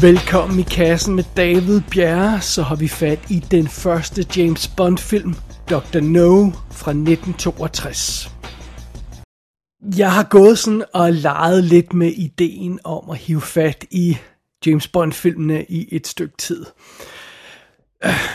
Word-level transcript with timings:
Velkommen 0.00 0.58
i 0.58 0.62
kassen 0.62 1.14
med 1.14 1.24
David 1.36 1.80
Bjerre, 1.90 2.40
så 2.40 2.62
har 2.62 2.76
vi 2.76 2.88
fat 2.88 3.30
i 3.30 3.38
den 3.50 3.68
første 3.68 4.26
James 4.36 4.68
Bond 4.68 4.98
film, 4.98 5.34
Dr. 5.70 6.00
No 6.00 6.50
fra 6.70 6.90
1962. 6.90 8.30
Jeg 9.96 10.12
har 10.12 10.22
gået 10.22 10.58
sådan 10.58 10.84
og 10.94 11.12
leget 11.12 11.64
lidt 11.64 11.92
med 11.92 12.12
ideen 12.12 12.80
om 12.84 13.10
at 13.10 13.18
hive 13.18 13.40
fat 13.40 13.84
i 13.90 14.16
James 14.66 14.88
Bond-filmene 14.88 15.64
i 15.64 15.88
et 15.92 16.06
stykke 16.06 16.36
tid. 16.36 16.66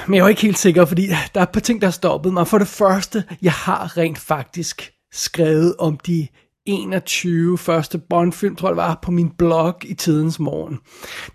Men 0.08 0.16
jeg 0.16 0.24
er 0.24 0.28
ikke 0.28 0.42
helt 0.42 0.58
sikker, 0.58 0.86
fordi 0.86 1.08
der 1.08 1.40
er 1.40 1.44
et 1.44 1.50
par 1.50 1.60
ting, 1.60 1.82
der 1.82 1.88
har 1.88 1.92
stoppet 1.92 2.34
mig. 2.34 2.48
For 2.48 2.58
det 2.58 2.68
første, 2.68 3.24
jeg 3.42 3.54
har 3.54 3.98
rent 3.98 4.18
faktisk 4.18 4.92
skrevet 5.12 5.76
om 5.80 5.98
de 5.98 6.28
21 6.66 7.58
første 7.58 7.98
Bond-film, 7.98 8.56
tror 8.56 8.68
jeg 8.68 8.76
det 8.76 8.84
var, 8.84 9.00
på 9.02 9.12
min 9.12 9.30
blog 9.30 9.76
i 9.86 9.94
tidens 9.94 10.40
morgen. 10.40 10.80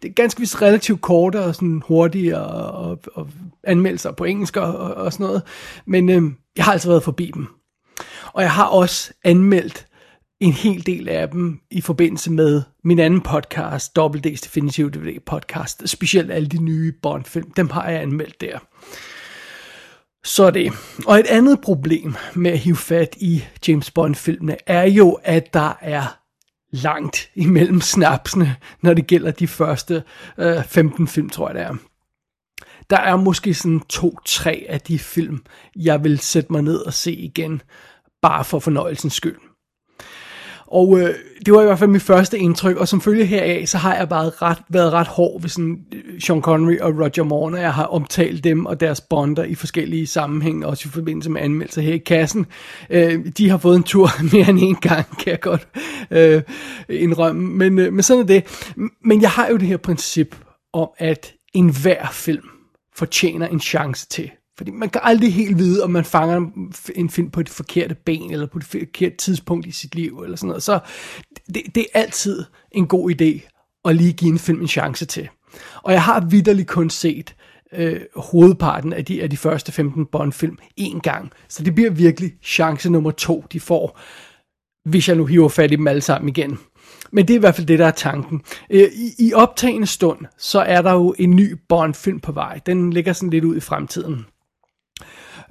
Det 0.03 0.09
er 0.09 0.13
ganske 0.13 0.41
vist 0.41 0.63
relativt 0.63 1.01
korte 1.01 1.41
og 1.45 1.55
sådan 1.55 1.83
hurtige 1.87 2.39
og, 2.39 2.89
og, 2.89 2.99
og 3.15 3.29
anmeldelser 3.65 4.13
på 4.13 4.25
engelsk 4.25 4.57
og, 4.57 4.75
og 4.77 5.13
sådan 5.13 5.27
noget. 5.27 5.43
Men 5.87 6.09
øh, 6.09 6.23
jeg 6.57 6.65
har 6.65 6.73
altså 6.73 6.89
været 6.89 7.03
forbi 7.03 7.31
dem. 7.35 7.47
Og 8.33 8.43
jeg 8.43 8.53
har 8.53 8.67
også 8.67 9.13
anmeldt 9.25 9.87
en 10.41 10.53
hel 10.53 10.87
del 10.87 11.09
af 11.09 11.29
dem 11.29 11.61
i 11.71 11.81
forbindelse 11.81 12.33
med 12.33 12.63
min 12.85 12.99
anden 12.99 13.21
podcast, 13.21 13.97
Double 13.97 14.23
D's 14.27 14.41
Definitive 14.45 14.91
DVD 14.91 15.21
podcast, 15.27 15.89
specielt 15.89 16.31
alle 16.31 16.49
de 16.49 16.63
nye 16.63 16.93
Bond-film, 17.03 17.51
dem 17.51 17.71
har 17.71 17.89
jeg 17.89 18.03
anmeldt 18.03 18.41
der. 18.41 18.59
Så 20.25 20.51
det. 20.51 20.73
Og 21.07 21.19
et 21.19 21.27
andet 21.27 21.61
problem 21.61 22.15
med 22.35 22.51
at 22.51 22.59
hive 22.59 22.77
fat 22.77 23.17
i 23.21 23.45
James 23.69 23.91
Bond-filmene 23.91 24.57
er 24.67 24.85
jo, 24.85 25.19
at 25.23 25.55
der 25.55 25.79
er 25.81 26.21
langt 26.71 27.31
imellem 27.35 27.81
snapsene, 27.81 28.57
når 28.83 28.95
det 28.95 29.07
gælder 29.07 29.31
de 29.31 29.47
første 29.47 30.03
øh, 30.39 30.65
15 30.65 31.09
film, 31.09 31.31
tror 31.31 31.49
jeg 31.49 31.55
det 31.55 31.63
er. 31.63 31.75
Der 32.91 32.97
er 32.97 33.17
måske 33.17 33.55
sådan 33.55 33.81
to-tre 33.81 34.67
af 34.69 34.81
de 34.81 34.99
film, 34.99 35.45
jeg 35.77 36.05
vil 36.05 36.19
sætte 36.19 36.53
mig 36.53 36.63
ned 36.63 36.79
og 36.79 36.95
se 36.95 37.13
igen, 37.13 37.63
bare 38.23 38.45
for 38.45 38.59
fornøjelsens 38.59 39.15
skyld. 39.15 39.37
Og 40.71 41.01
øh, 41.01 41.15
det 41.47 41.55
var 41.55 41.63
i 41.63 41.65
hvert 41.65 41.79
fald 41.79 41.91
mit 41.91 42.03
første 42.03 42.39
indtryk, 42.39 42.77
og 42.77 42.89
som 42.89 43.01
følge 43.01 43.25
heraf, 43.25 43.67
så 43.67 43.79
har 43.79 43.95
jeg 43.95 44.09
bare 44.09 44.31
ret, 44.31 44.59
været 44.69 44.93
ret 44.93 45.07
hård 45.07 45.41
ved 45.41 45.49
sådan 45.49 45.79
øh, 45.93 46.21
Sean 46.21 46.43
Connery 46.43 46.79
og 46.79 46.95
Roger 46.95 47.23
Moore, 47.23 47.51
når 47.51 47.59
jeg 47.59 47.75
har 47.75 47.85
omtalt 47.85 48.45
dem 48.45 48.67
og 48.67 48.81
deres 48.81 49.01
bonder 49.01 49.45
i 49.45 49.55
forskellige 49.55 50.07
sammenhænge, 50.07 50.67
også 50.67 50.89
i 50.89 50.91
forbindelse 50.91 51.31
med 51.31 51.41
anmeldelser 51.41 51.83
her 51.83 51.95
i 51.95 51.99
kassen. 51.99 52.47
Øh, 52.91 53.27
de 53.39 53.51
har 53.51 53.59
fået 53.59 53.77
en 53.77 53.83
tur 53.83 54.09
mere 54.33 54.49
end 54.49 54.59
en 54.63 54.77
gang, 54.77 55.19
kan 55.19 55.31
jeg 55.31 55.41
godt 55.41 55.69
øh, 56.11 56.43
indrømme, 56.89 57.43
men, 57.43 57.79
øh, 57.79 57.93
men 57.93 58.03
sådan 58.03 58.23
er 58.23 58.27
det. 58.27 58.73
Men 59.05 59.23
jeg 59.23 59.31
har 59.31 59.49
jo 59.49 59.57
det 59.57 59.69
her 59.69 59.77
princip 59.77 60.37
om, 60.73 60.89
at 60.99 61.33
enhver 61.55 62.07
film 62.13 62.49
fortjener 62.97 63.47
en 63.47 63.61
chance 63.61 64.07
til. 64.09 64.31
Fordi 64.57 64.71
man 64.71 64.89
kan 64.89 65.01
aldrig 65.05 65.35
helt 65.35 65.59
vide, 65.59 65.85
om 65.85 65.91
man 65.91 66.05
fanger 66.05 66.51
en 66.95 67.11
film 67.11 67.31
på 67.31 67.43
det 67.43 67.49
forkerte 67.49 67.95
ben, 67.95 68.31
eller 68.31 68.47
på 68.47 68.59
det 68.59 68.67
forkerte 68.67 69.17
tidspunkt 69.17 69.67
i 69.67 69.71
sit 69.71 69.95
liv, 69.95 70.21
eller 70.25 70.37
sådan 70.37 70.49
noget. 70.49 70.63
Så 70.63 70.79
det, 71.55 71.63
det 71.75 71.87
er 71.95 72.01
altid 72.01 72.45
en 72.73 72.87
god 72.87 73.11
idé 73.11 73.49
at 73.85 73.97
lige 73.97 74.13
give 74.13 74.33
en 74.33 74.39
film 74.39 74.61
en 74.61 74.69
chance 74.69 75.07
til. 75.07 75.29
Og 75.83 75.93
jeg 75.93 76.03
har 76.03 76.21
vidderligt 76.21 76.69
kun 76.69 76.91
set 76.91 77.35
øh, 77.73 78.01
hovedparten 78.17 78.93
af 78.93 79.05
de, 79.05 79.23
af 79.23 79.31
de 79.31 79.37
første 79.37 79.73
15 79.73 80.07
Bond-film 80.07 80.59
en 80.77 81.01
gang. 81.01 81.33
Så 81.49 81.63
det 81.63 81.75
bliver 81.75 81.91
virkelig 81.91 82.33
chance 82.43 82.91
nummer 82.91 83.11
to, 83.11 83.45
de 83.53 83.61
får, 83.61 83.99
hvis 84.85 85.09
jeg 85.09 85.17
nu 85.17 85.27
hiver 85.27 85.49
fat 85.49 85.73
i 85.73 85.77
dem 85.77 85.89
alle 85.89 86.03
sammen 86.03 86.29
igen. 86.29 86.59
Men 87.13 87.29
det 87.29 87.35
er 87.35 87.39
i 87.39 87.41
hvert 87.41 87.55
fald 87.55 87.67
det, 87.67 87.79
der 87.79 87.87
er 87.87 87.91
tanken. 87.91 88.43
Øh, 88.71 88.89
I, 88.95 89.27
i 89.29 89.33
optagende 89.33 89.87
stund, 89.87 90.19
så 90.39 90.61
er 90.61 90.83
der 90.83 90.93
jo 90.93 91.15
en 91.19 91.31
ny 91.31 91.57
Bond-film 91.69 92.21
på 92.21 92.33
vej. 92.33 92.61
Den 92.67 92.93
ligger 92.93 93.13
sådan 93.13 93.31
lidt 93.31 93.45
ud 93.45 93.57
i 93.57 93.61
fremtiden. 93.61 94.27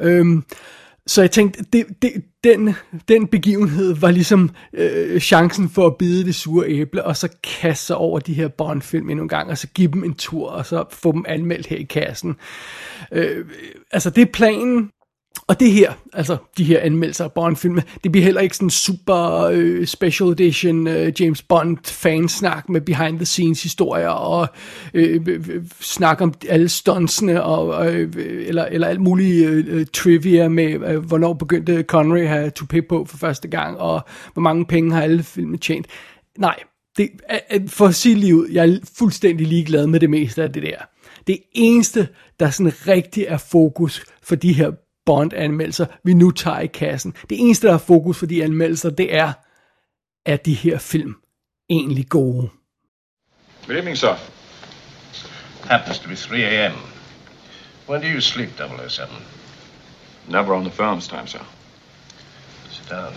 Øhm, 0.01 0.43
så 1.07 1.21
jeg 1.21 1.31
tænkte, 1.31 1.63
det, 1.73 1.85
det, 2.01 2.11
den, 2.43 2.75
den 3.07 3.27
begivenhed 3.27 3.95
var 3.95 4.11
ligesom 4.11 4.49
øh, 4.73 5.19
chancen 5.19 5.69
for 5.69 5.87
at 5.87 5.97
bide 5.97 6.25
det 6.25 6.35
sure 6.35 6.67
æble, 6.67 7.05
og 7.05 7.17
så 7.17 7.29
kaste 7.61 7.85
sig 7.85 7.95
over 7.95 8.19
de 8.19 8.33
her 8.33 8.47
Bond-film 8.47 9.09
endnu 9.09 9.23
en 9.23 9.29
gang, 9.29 9.49
og 9.49 9.57
så 9.57 9.67
give 9.67 9.91
dem 9.91 10.03
en 10.03 10.13
tur, 10.13 10.49
og 10.49 10.65
så 10.65 10.85
få 10.91 11.11
dem 11.11 11.25
anmeldt 11.27 11.67
her 11.67 11.77
i 11.77 11.83
kassen. 11.83 12.35
Øh, 13.11 13.45
altså 13.91 14.09
det 14.09 14.21
er 14.21 14.31
planen, 14.33 14.91
og 15.49 15.59
det 15.59 15.71
her, 15.71 15.93
altså 16.13 16.37
de 16.57 16.63
her 16.63 16.79
anmeldelser 16.79 17.23
af 17.23 17.31
Bond-filme, 17.31 17.83
det 18.03 18.11
bliver 18.11 18.25
heller 18.25 18.41
ikke 18.41 18.55
sådan 18.55 18.69
super 18.69 19.49
øh, 19.51 19.85
special 19.85 20.29
edition 20.29 20.87
øh, 20.87 21.21
James 21.21 21.41
Bond 21.41 21.77
fansnak 21.85 22.69
med 22.69 22.81
behind 22.81 23.17
the 23.17 23.25
scenes 23.25 23.63
historier 23.63 24.09
og 24.09 24.47
øh, 24.93 25.21
øh, 25.27 25.63
snak 25.79 26.21
om 26.21 26.33
alle 26.49 26.69
stuntsene 26.69 27.43
og 27.43 27.93
øh, 27.93 28.13
eller, 28.47 28.65
eller 28.65 28.87
alt 28.87 29.01
muligt 29.01 29.49
øh, 29.49 29.65
øh 29.67 29.85
trivia 29.93 30.47
med 30.47 30.89
øh, 30.89 31.05
hvornår 31.05 31.33
begyndte 31.33 31.83
Connery 31.83 32.19
at 32.19 32.29
have 32.29 32.51
toupé 32.59 32.79
på 32.89 33.05
for 33.05 33.17
første 33.17 33.47
gang 33.47 33.77
og 33.77 34.01
hvor 34.33 34.41
mange 34.41 34.65
penge 34.65 34.93
har 34.93 35.01
alle 35.01 35.23
filmene 35.23 35.57
tjent. 35.57 35.87
Nej, 36.37 36.55
det, 36.97 37.09
øh, 37.31 37.37
øh, 37.53 37.67
for 37.67 37.87
at 37.87 37.95
sige 37.95 38.15
lige 38.15 38.35
ud, 38.35 38.47
jeg 38.51 38.69
er 38.69 38.77
fuldstændig 38.97 39.47
ligeglad 39.47 39.87
med 39.87 39.99
det 39.99 40.09
meste 40.09 40.43
af 40.43 40.53
det 40.53 40.63
der. 40.63 40.77
Det 41.27 41.37
eneste, 41.53 42.07
der 42.39 42.49
sådan 42.49 42.87
rigtig 42.87 43.25
er 43.27 43.37
fokus 43.37 44.05
for 44.23 44.35
de 44.35 44.53
her 44.53 44.71
Bond-anmeldelser, 45.09 45.85
vi 46.03 46.13
nu 46.13 46.31
tager 46.31 46.59
i 46.59 46.67
kassen. 46.67 47.13
Det 47.29 47.39
eneste, 47.39 47.67
der 47.67 47.73
er 47.73 47.77
fokus 47.77 48.17
for 48.17 48.25
de 48.25 48.43
anmeldelser, 48.43 48.89
det 48.89 49.15
er, 49.15 49.33
er 50.25 50.37
de 50.37 50.53
her 50.53 50.77
film 50.77 51.15
egentlig 51.69 52.09
gode? 52.09 52.49
Good 53.67 53.77
evening, 53.77 53.97
sir. 53.97 54.15
Happens 55.63 55.99
to 55.99 56.07
be 56.07 56.15
3 56.15 56.43
a.m. 56.43 56.73
When 57.87 58.01
do 58.01 58.07
you 58.07 58.21
sleep, 58.21 58.49
007? 58.87 59.15
Never 60.27 60.53
on 60.53 60.63
the 60.63 60.71
firm's 60.71 61.07
time, 61.07 61.27
sir. 61.27 61.45
Sit 62.69 62.89
down. 62.89 63.13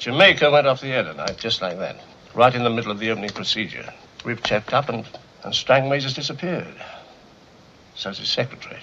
Jamaica 0.00 0.50
went 0.50 0.66
off 0.66 0.80
the 0.80 0.92
air 0.92 1.02
tonight, 1.02 1.42
just 1.44 1.62
like 1.62 1.78
that. 1.78 1.96
Right 2.34 2.54
in 2.54 2.62
the 2.64 2.70
middle 2.70 2.92
of 2.92 2.98
the 2.98 3.10
opening 3.10 3.30
procedure. 3.30 3.92
We've 4.24 4.42
checked 4.42 4.72
up 4.72 4.88
and, 4.88 5.04
and 5.44 5.54
Strangways 5.54 6.02
has 6.02 6.14
disappeared. 6.14 6.76
So's 7.94 8.18
his 8.18 8.28
secretary. 8.28 8.80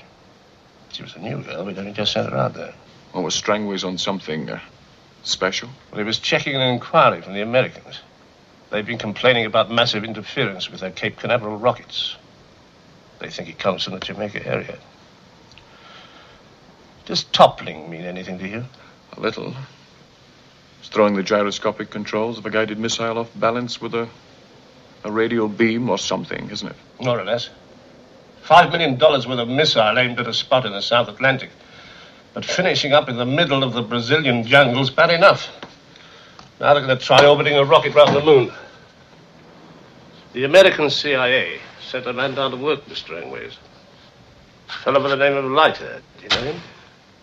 She 0.92 1.04
was 1.04 1.16
a 1.16 1.20
new 1.20 1.42
girl. 1.42 1.66
We'd 1.66 1.80
only 1.80 1.94
just 1.94 2.12
sent 2.12 2.30
her 2.30 2.38
out 2.38 2.54
there. 2.54 2.74
Or 3.14 3.24
was 3.24 3.36
Strangways 3.36 3.84
on 3.84 3.98
something 3.98 4.50
uh, 4.50 4.60
special? 5.24 5.70
Well, 5.92 6.00
he 6.00 6.06
was 6.06 6.20
checking 6.20 6.56
an 6.56 6.62
inquiry 6.62 7.22
from 7.22 7.34
the 7.34 7.42
Americans. 7.42 8.00
They've 8.70 8.86
been 8.86 8.98
complaining 8.98 9.46
about 9.46 9.70
massive 9.70 10.04
interference 10.04 10.70
with 10.70 10.80
their 10.80 10.92
Cape 10.92 11.18
Canaveral 11.18 11.58
rockets. 11.58 12.16
They 13.20 13.30
think 13.30 13.50
it 13.50 13.60
comes 13.60 13.84
from 13.84 13.94
the 13.94 14.00
Jamaica 14.00 14.46
area. 14.48 14.78
Does 17.06 17.24
toppling 17.26 17.90
mean 17.90 18.04
anything 18.04 18.40
to 18.40 18.48
you? 18.48 18.66
A 19.14 19.20
little. 19.20 19.54
It's 20.80 20.90
throwing 20.90 21.16
the 21.16 21.24
gyroscopic 21.24 21.90
controls 21.90 22.38
of 22.38 22.46
a 22.46 22.50
guided 22.50 22.80
missile 22.80 23.18
off 23.18 23.30
balance 23.36 23.82
with 23.82 23.94
a, 23.94 24.08
a 25.04 25.12
radial 25.12 25.48
beam 25.48 25.90
or 25.90 25.98
something, 25.98 26.50
isn't 26.50 26.68
it? 26.68 26.76
More 27.00 27.20
or 27.20 27.26
less. 27.26 27.50
Five 28.52 28.70
million 28.70 28.98
dollars 28.98 29.26
worth 29.26 29.40
of 29.40 29.48
missile 29.48 29.98
aimed 29.98 30.20
at 30.20 30.28
a 30.28 30.34
spot 30.34 30.66
in 30.66 30.74
the 30.74 30.82
South 30.82 31.08
Atlantic. 31.08 31.52
But 32.34 32.44
finishing 32.44 32.92
up 32.92 33.08
in 33.08 33.16
the 33.16 33.26
middle 33.26 33.64
of 33.64 33.72
the 33.72 33.82
Brazilian 33.82 34.44
jungle's 34.46 34.90
bad 34.90 35.10
enough. 35.10 35.48
Now 36.60 36.74
they're 36.74 36.86
going 36.86 37.00
to 37.00 37.02
try 37.02 37.26
orbiting 37.26 37.56
a 37.56 37.64
rocket 37.64 37.96
around 37.96 38.14
the 38.14 38.20
moon. 38.20 38.52
The 40.34 40.44
American 40.44 40.90
CIA 40.90 41.60
sent 41.80 42.08
a 42.08 42.12
man 42.12 42.36
down 42.36 42.52
to 42.52 42.58
work 42.58 42.86
Mr. 42.88 42.98
Strangways. 42.98 43.58
A 44.68 44.84
fellow 44.84 45.02
by 45.02 45.08
the 45.08 45.16
name 45.16 45.38
of 45.38 45.46
Leiter. 45.46 46.02
Do 46.18 46.24
you 46.24 46.30
know 46.30 46.52
him? 46.52 46.62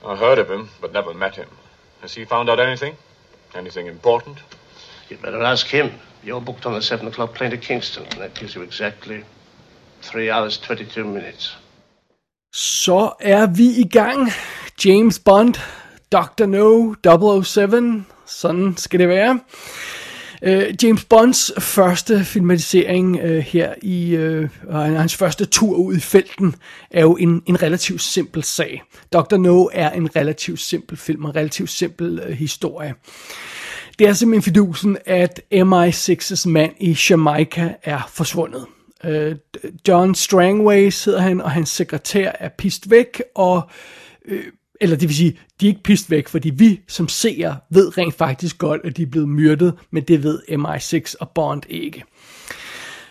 I 0.07 0.17
heard 0.17 0.39
of 0.39 0.51
him, 0.51 0.71
but 0.81 0.95
never 0.95 1.13
met 1.13 1.37
him. 1.37 1.51
Has 2.01 2.15
he 2.15 2.25
found 2.25 2.49
out 2.49 2.59
anything? 2.59 2.97
Anything 3.55 3.87
important? 3.87 4.39
You'd 5.11 5.21
better 5.21 5.43
ask 5.43 5.67
him. 5.67 5.93
You're 6.23 6.41
booked 6.41 6.65
on 6.65 6.73
the 6.73 6.81
7 6.81 7.07
o'clock 7.07 7.35
plane 7.35 7.51
to 7.51 7.59
Kingston, 7.59 8.07
and 8.13 8.23
that 8.23 8.35
gives 8.35 8.55
you 8.55 8.63
exactly 8.63 9.25
3 10.03 10.33
hours 10.33 10.59
22 10.59 11.05
minutes. 11.05 11.59
Så 12.53 13.13
er 13.21 13.47
vi 13.47 13.65
i 13.65 13.89
gang. 13.89 14.33
James 14.85 15.19
Bond, 15.19 15.55
Dr. 16.13 16.47
No, 16.47 16.95
007, 17.43 18.05
sådan 18.27 18.75
skal 18.77 19.01
det 19.01 19.09
være. 19.09 19.41
Uh, 20.43 20.85
James 20.85 21.05
Bonds 21.05 21.53
første 21.59 22.25
filmatisering 22.25 23.23
uh, 23.23 23.31
her 23.31 23.75
i 23.83 24.17
uh, 24.17 24.49
hans 24.75 25.17
første 25.17 25.45
tur 25.45 25.77
ud 25.77 25.97
i 25.97 26.01
felten 26.01 26.55
er 26.91 27.01
jo 27.01 27.17
en, 27.17 27.43
en 27.47 27.63
relativt 27.63 28.03
simpel 28.03 28.45
sag. 28.45 28.83
Dr. 29.13 29.37
No 29.37 29.69
er 29.73 29.91
en 29.91 30.17
relativt 30.17 30.61
simpel 30.61 30.97
film, 30.97 31.25
en 31.25 31.37
relativt 31.37 31.71
simpel 31.71 32.21
uh, 32.27 32.33
historie. 32.33 32.95
Det 33.99 34.09
er 34.09 34.13
simpelthen 34.13 34.43
fidusen, 34.43 34.99
at 35.07 35.41
MI6's 35.55 36.49
mand 36.49 36.73
i 36.81 36.99
Jamaica 37.11 37.75
er 37.83 38.11
forsvundet. 38.13 38.67
Øh, 39.05 39.37
John 39.89 40.15
Strangway 40.15 40.91
sidder 40.91 41.21
han, 41.21 41.41
og 41.41 41.51
hans 41.51 41.69
sekretær 41.69 42.33
er 42.41 42.49
pist 42.49 42.91
væk, 42.91 43.23
og 43.35 43.71
Øh, 44.29 44.45
eller 44.81 44.97
det 44.97 45.09
vil 45.09 45.17
sige, 45.17 45.39
de 45.61 45.67
er 45.67 45.71
ikke 45.71 45.83
pist 45.83 46.11
væk, 46.11 46.29
fordi 46.29 46.51
vi 46.51 46.81
som 46.89 47.09
seere 47.09 47.57
ved 47.71 47.99
rent 47.99 48.15
faktisk 48.15 48.59
godt, 48.59 48.81
at 48.85 48.97
de 48.97 49.03
er 49.03 49.07
blevet 49.07 49.29
myrdet, 49.29 49.75
men 49.91 50.03
det 50.03 50.23
ved 50.23 50.41
MI6 50.51 51.15
og 51.21 51.31
Bond 51.31 51.63
ikke. 51.69 52.05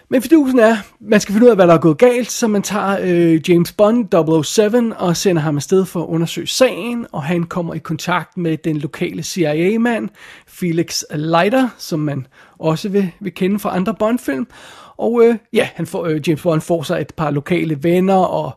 Men 0.10 0.22
fidusen 0.22 0.60
er, 0.60 0.78
man 1.00 1.22
skal 1.22 1.34
finde 1.34 1.45
ud 1.45 1.50
af, 1.50 1.57
hvad 1.57 1.68
der 1.68 1.74
er 1.74 1.78
gået 1.78 1.98
galt, 1.98 2.31
så 2.31 2.48
man 2.48 2.62
tager 2.62 2.98
øh, 3.01 3.50
James 3.50 3.72
Bond 3.72 4.44
007 4.44 4.94
og 4.98 5.18
sender 5.18 5.42
ham 5.42 5.56
afsted 5.56 5.86
for 5.86 6.04
at 6.04 6.07
undersøge 6.07 6.48
sagen, 6.48 7.06
og 7.12 7.24
han 7.24 7.44
kommer 7.44 7.74
i 7.74 7.80
kontakt 7.80 8.38
med 8.38 8.57
den 8.57 8.78
lokale 8.78 9.24
CIA-mand, 9.24 10.10
Felix 10.48 11.04
Leiter, 11.12 11.69
som 11.78 12.00
man 12.00 12.28
også 12.60 12.89
vil, 12.89 13.12
vil 13.19 13.34
kende 13.34 13.60
fra 13.60 13.75
andre 13.75 13.95
Bond-film. 14.00 14.48
Og 14.98 15.24
øh, 15.26 15.36
ja, 15.54 15.70
han 15.76 15.86
får, 15.86 16.06
øh, 16.06 16.22
James 16.28 16.42
Bond 16.42 16.62
får 16.62 16.84
sig 16.84 17.02
et 17.02 17.14
par 17.18 17.32
lokale 17.32 17.84
venner, 17.84 18.16
og 18.16 18.52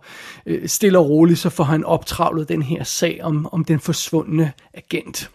øh, 0.46 0.68
stille 0.68 0.98
og 0.98 1.08
roligt, 1.08 1.38
så 1.38 1.50
får 1.50 1.64
han 1.64 1.84
optravlet 1.84 2.48
den 2.48 2.62
her 2.62 2.84
sag 2.84 3.20
om, 3.22 3.48
om 3.52 3.64
den 3.64 3.80
forsvundne 3.80 4.52
agent. 4.74 5.30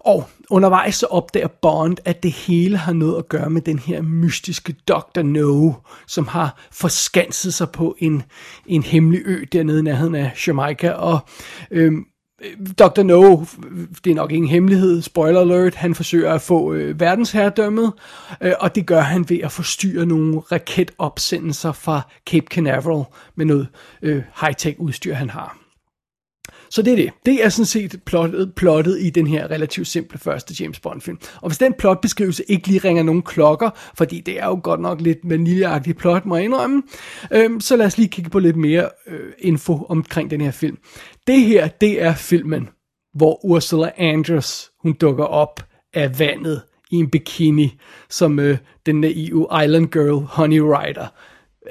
Og 0.00 0.28
undervejs 0.50 0.94
så 0.94 1.06
opdager 1.06 1.48
Bond, 1.62 1.96
at 2.04 2.22
det 2.22 2.32
hele 2.32 2.76
har 2.76 2.92
noget 2.92 3.18
at 3.18 3.28
gøre 3.28 3.50
med 3.50 3.62
den 3.62 3.78
her 3.78 4.02
mystiske 4.02 4.74
Dr. 4.88 5.22
No, 5.22 5.72
som 6.06 6.26
har 6.26 6.68
forskanset 6.72 7.54
sig 7.54 7.70
på 7.70 7.96
en, 7.98 8.22
en 8.66 8.82
hemmelig 8.82 9.20
ø 9.24 9.44
dernede 9.52 9.78
i 9.78 9.82
nærheden 9.82 10.14
af 10.14 10.46
Jamaica. 10.46 10.90
Og 10.90 11.18
øhm, 11.70 12.04
Dr. 12.78 13.02
No, 13.02 13.44
det 14.04 14.10
er 14.10 14.14
nok 14.14 14.32
ingen 14.32 14.50
hemmelighed, 14.50 15.02
spoiler 15.02 15.40
alert, 15.40 15.74
han 15.74 15.94
forsøger 15.94 16.34
at 16.34 16.42
få 16.42 16.72
øh, 16.72 17.00
verdensherredømmet, 17.00 17.92
øh, 18.40 18.52
og 18.60 18.74
det 18.74 18.86
gør 18.86 19.00
han 19.00 19.28
ved 19.28 19.38
at 19.38 19.52
forstyrre 19.52 20.06
nogle 20.06 20.40
raketopsendelser 20.40 21.72
fra 21.72 22.00
Cape 22.26 22.46
Canaveral 22.46 23.04
med 23.36 23.46
noget 23.46 23.68
øh, 24.02 24.22
high-tech 24.40 24.76
udstyr, 24.78 25.14
han 25.14 25.30
har. 25.30 25.58
Så 26.70 26.82
det 26.82 26.92
er 26.92 26.96
det. 26.96 27.10
Det 27.26 27.44
er 27.44 27.48
sådan 27.48 27.66
set 27.66 28.00
plottet, 28.06 28.52
plottet 28.54 28.98
i 29.00 29.10
den 29.10 29.26
her 29.26 29.50
relativt 29.50 29.88
simple 29.88 30.18
første 30.18 30.54
James 30.60 30.80
Bond 30.80 31.00
film. 31.00 31.18
Og 31.40 31.48
hvis 31.48 31.58
den 31.58 31.74
plotbeskrivelse 31.78 32.44
ikke 32.48 32.66
lige 32.68 32.78
ringer 32.78 33.02
nogen 33.02 33.22
klokker, 33.22 33.70
fordi 33.96 34.20
det 34.20 34.40
er 34.40 34.46
jo 34.46 34.60
godt 34.62 34.80
nok 34.80 35.00
lidt 35.00 35.18
vaniljeagtigt 35.24 35.98
plot, 35.98 36.26
må 36.26 36.36
jeg 36.36 36.44
indrømme, 36.44 36.82
øhm, 37.32 37.60
så 37.60 37.76
lad 37.76 37.86
os 37.86 37.98
lige 37.98 38.08
kigge 38.08 38.30
på 38.30 38.38
lidt 38.38 38.56
mere 38.56 38.88
øh, 39.06 39.32
info 39.38 39.86
omkring 39.88 40.30
den 40.30 40.40
her 40.40 40.50
film. 40.50 40.78
Det 41.28 41.40
her, 41.40 41.68
det 41.68 42.02
er 42.02 42.14
filmen, 42.14 42.68
hvor 43.14 43.44
Ursula 43.44 43.90
Andress, 43.96 44.70
hun 44.82 44.92
dukker 44.92 45.24
op 45.24 45.64
af 45.94 46.18
vandet 46.18 46.62
i 46.90 46.96
en 46.96 47.10
bikini, 47.10 47.78
som 48.08 48.38
øh, 48.38 48.58
den 48.86 49.00
naive 49.00 49.46
Island 49.64 49.88
Girl 49.88 50.24
Honey 50.24 50.58
Rider. 50.58 51.06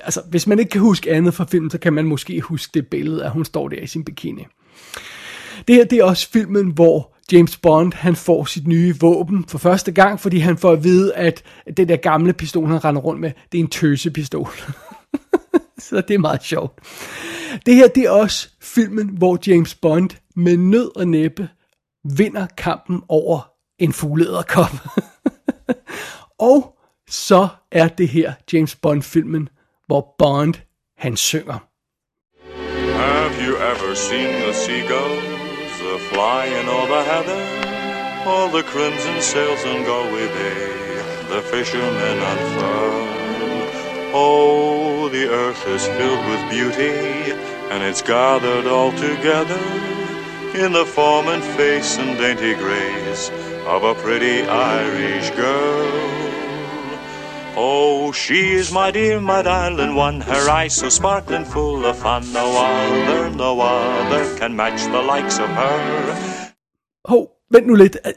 Altså, 0.01 0.21
hvis 0.29 0.47
man 0.47 0.59
ikke 0.59 0.69
kan 0.69 0.81
huske 0.81 1.11
andet 1.11 1.33
fra 1.33 1.45
filmen, 1.45 1.69
så 1.69 1.77
kan 1.77 1.93
man 1.93 2.05
måske 2.05 2.41
huske 2.41 2.71
det 2.73 2.87
billede, 2.87 3.25
at 3.25 3.31
hun 3.31 3.45
står 3.45 3.67
der 3.67 3.77
i 3.77 3.87
sin 3.87 4.03
bikini. 4.03 4.45
Det 5.67 5.75
her, 5.75 5.85
det 5.85 5.99
er 5.99 6.03
også 6.03 6.29
filmen, 6.29 6.71
hvor 6.71 7.15
James 7.31 7.57
Bond, 7.57 7.93
han 7.93 8.15
får 8.15 8.45
sit 8.45 8.67
nye 8.67 8.95
våben 8.99 9.45
for 9.47 9.57
første 9.57 9.91
gang, 9.91 10.19
fordi 10.19 10.37
han 10.37 10.57
får 10.57 10.71
at 10.71 10.83
vide, 10.83 11.15
at 11.15 11.43
det 11.77 11.89
der 11.89 11.95
gamle 11.95 12.33
pistol, 12.33 12.67
han 12.67 12.85
render 12.85 13.01
rundt 13.01 13.21
med, 13.21 13.31
det 13.51 13.57
er 13.57 13.63
en 13.63 13.69
tøsepistol. 13.69 14.49
Så 15.89 16.01
det 16.01 16.13
er 16.13 16.17
meget 16.19 16.43
sjovt. 16.43 16.79
Det 17.65 17.75
her, 17.75 17.87
det 17.87 18.03
er 18.03 18.09
også 18.09 18.49
filmen, 18.61 19.09
hvor 19.09 19.39
James 19.47 19.75
Bond 19.75 20.09
med 20.35 20.57
nød 20.57 20.91
og 20.95 21.07
næppe 21.07 21.49
vinder 22.17 22.47
kampen 22.57 23.03
over 23.07 23.51
en 23.79 23.93
fuglederkop. 23.93 24.71
og 26.51 26.77
så 27.09 27.47
er 27.71 27.87
det 27.87 28.07
her 28.07 28.33
James 28.53 28.75
Bond-filmen, 28.75 29.49
hvor 29.87 30.15
Bond, 30.17 30.53
han 30.97 31.17
synger. 31.17 31.59
Have 32.97 33.31
you 33.47 33.55
ever 33.55 33.95
seen 33.95 34.41
the 34.41 34.53
seagulls? 34.53 35.37
a 35.87 35.99
flying 35.99 36.67
over 36.67 37.01
heather, 37.03 37.41
all 38.27 38.49
the 38.49 38.63
crimson 38.63 39.21
sails 39.21 39.63
on 39.65 39.83
Galway 39.83 40.27
Bay, 40.27 41.27
the 41.29 41.41
fishermen 41.41 42.17
unfurl. 42.31 43.16
Oh, 44.13 45.09
the 45.09 45.27
earth 45.29 45.67
is 45.67 45.85
filled 45.85 46.25
with 46.25 46.49
beauty, 46.49 47.31
and 47.71 47.83
it's 47.83 48.01
gathered 48.01 48.65
all 48.65 48.91
together 48.91 49.59
in 50.55 50.71
the 50.71 50.85
form 50.85 51.27
and 51.27 51.43
face 51.43 51.97
and 51.97 52.17
dainty 52.17 52.55
grace 52.55 53.29
of 53.65 53.83
a 53.83 53.93
pretty 53.95 54.43
Irish 54.47 55.29
girl. 55.31 56.07
Oh, 57.57 58.11
she 58.11 58.53
is 58.53 58.71
my 58.71 58.91
dear, 58.91 59.19
my 59.19 59.41
darling 59.41 59.95
one, 59.95 60.21
her 60.21 60.49
eyes 60.49 60.73
so 60.73 60.89
sparkling 60.89 61.43
full 61.43 61.85
of 61.85 61.97
fun. 61.97 62.31
No 62.31 62.45
other, 62.55 63.29
no 63.29 63.59
other 63.59 64.37
can 64.37 64.55
match 64.55 64.83
the 64.85 65.01
likes 65.01 65.39
of 65.39 65.49
her. 65.49 66.53
Hov, 67.05 67.27
vent 67.49 67.67
nu 67.67 67.75
lidt. 67.75 67.97
Øh, 68.05 68.13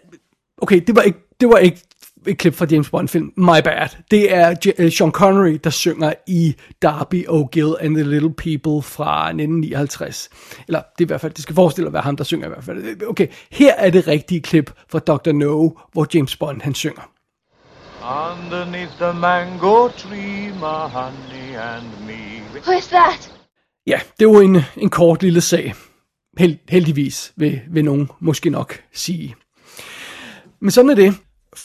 okay, 0.63 0.81
det 0.87 0.97
var 0.97 1.03
ikke, 1.03 1.19
det 1.41 1.49
var 1.49 1.59
ikke 1.59 1.81
et 2.27 2.39
klip 2.39 2.55
fra 2.55 2.67
James 2.71 2.91
Bond-film. 2.91 3.33
My 3.37 3.61
bad. 3.65 3.89
Det 4.11 4.35
er 4.35 4.51
uh, 4.79 4.91
Sean 4.91 5.11
Connery, 5.11 5.61
der 5.65 5.71
synger 5.71 6.13
i 6.27 6.55
Darby 6.83 7.27
O'Gill 7.29 7.85
and 7.85 7.95
the 7.95 8.05
Little 8.05 8.35
People 8.35 8.83
fra 8.83 9.27
1959. 9.29 10.29
Eller 10.69 10.79
det 10.79 11.05
er 11.05 11.07
i 11.07 11.11
hvert 11.11 11.21
fald, 11.21 11.33
det 11.33 11.43
skal 11.43 11.55
forestille 11.55 11.87
at 11.87 11.93
være 11.93 12.03
ham, 12.03 12.17
der 12.17 12.25
synger 12.25 12.47
i 12.47 12.49
hvert 12.49 12.65
fald. 12.65 13.03
Okay, 13.09 13.27
her 13.51 13.75
er 13.75 13.91
det 13.91 14.09
rigtige 14.09 14.41
klip 14.41 14.71
fra 14.89 14.99
Dr. 14.99 15.33
No, 15.33 15.71
hvor 15.93 16.07
James 16.15 16.37
Bond 16.37 16.61
han 16.61 16.75
synger. 16.75 17.11
Underneath 18.03 18.93
the 19.01 19.13
mango 19.21 19.89
tree, 19.89 20.49
my 20.49 20.89
honey 20.93 21.57
and 21.57 21.85
me. 22.07 22.61
Who 22.67 22.79
is 22.79 22.87
that? 22.89 23.33
Ja, 23.87 24.01
det 24.19 24.29
var 24.29 24.41
en, 24.41 24.57
en 24.77 24.91
kort 24.91 25.23
lille 25.23 25.41
sag. 25.41 25.75
Held, 26.39 26.57
heldigvis, 26.69 27.33
vil, 27.37 27.61
vil 27.71 27.85
nogen 27.85 28.11
måske 28.21 28.51
nok 28.51 28.81
sige. 28.93 29.35
Men 30.61 30.71
sådan 30.71 30.91
er 30.91 30.95
det. 30.95 31.15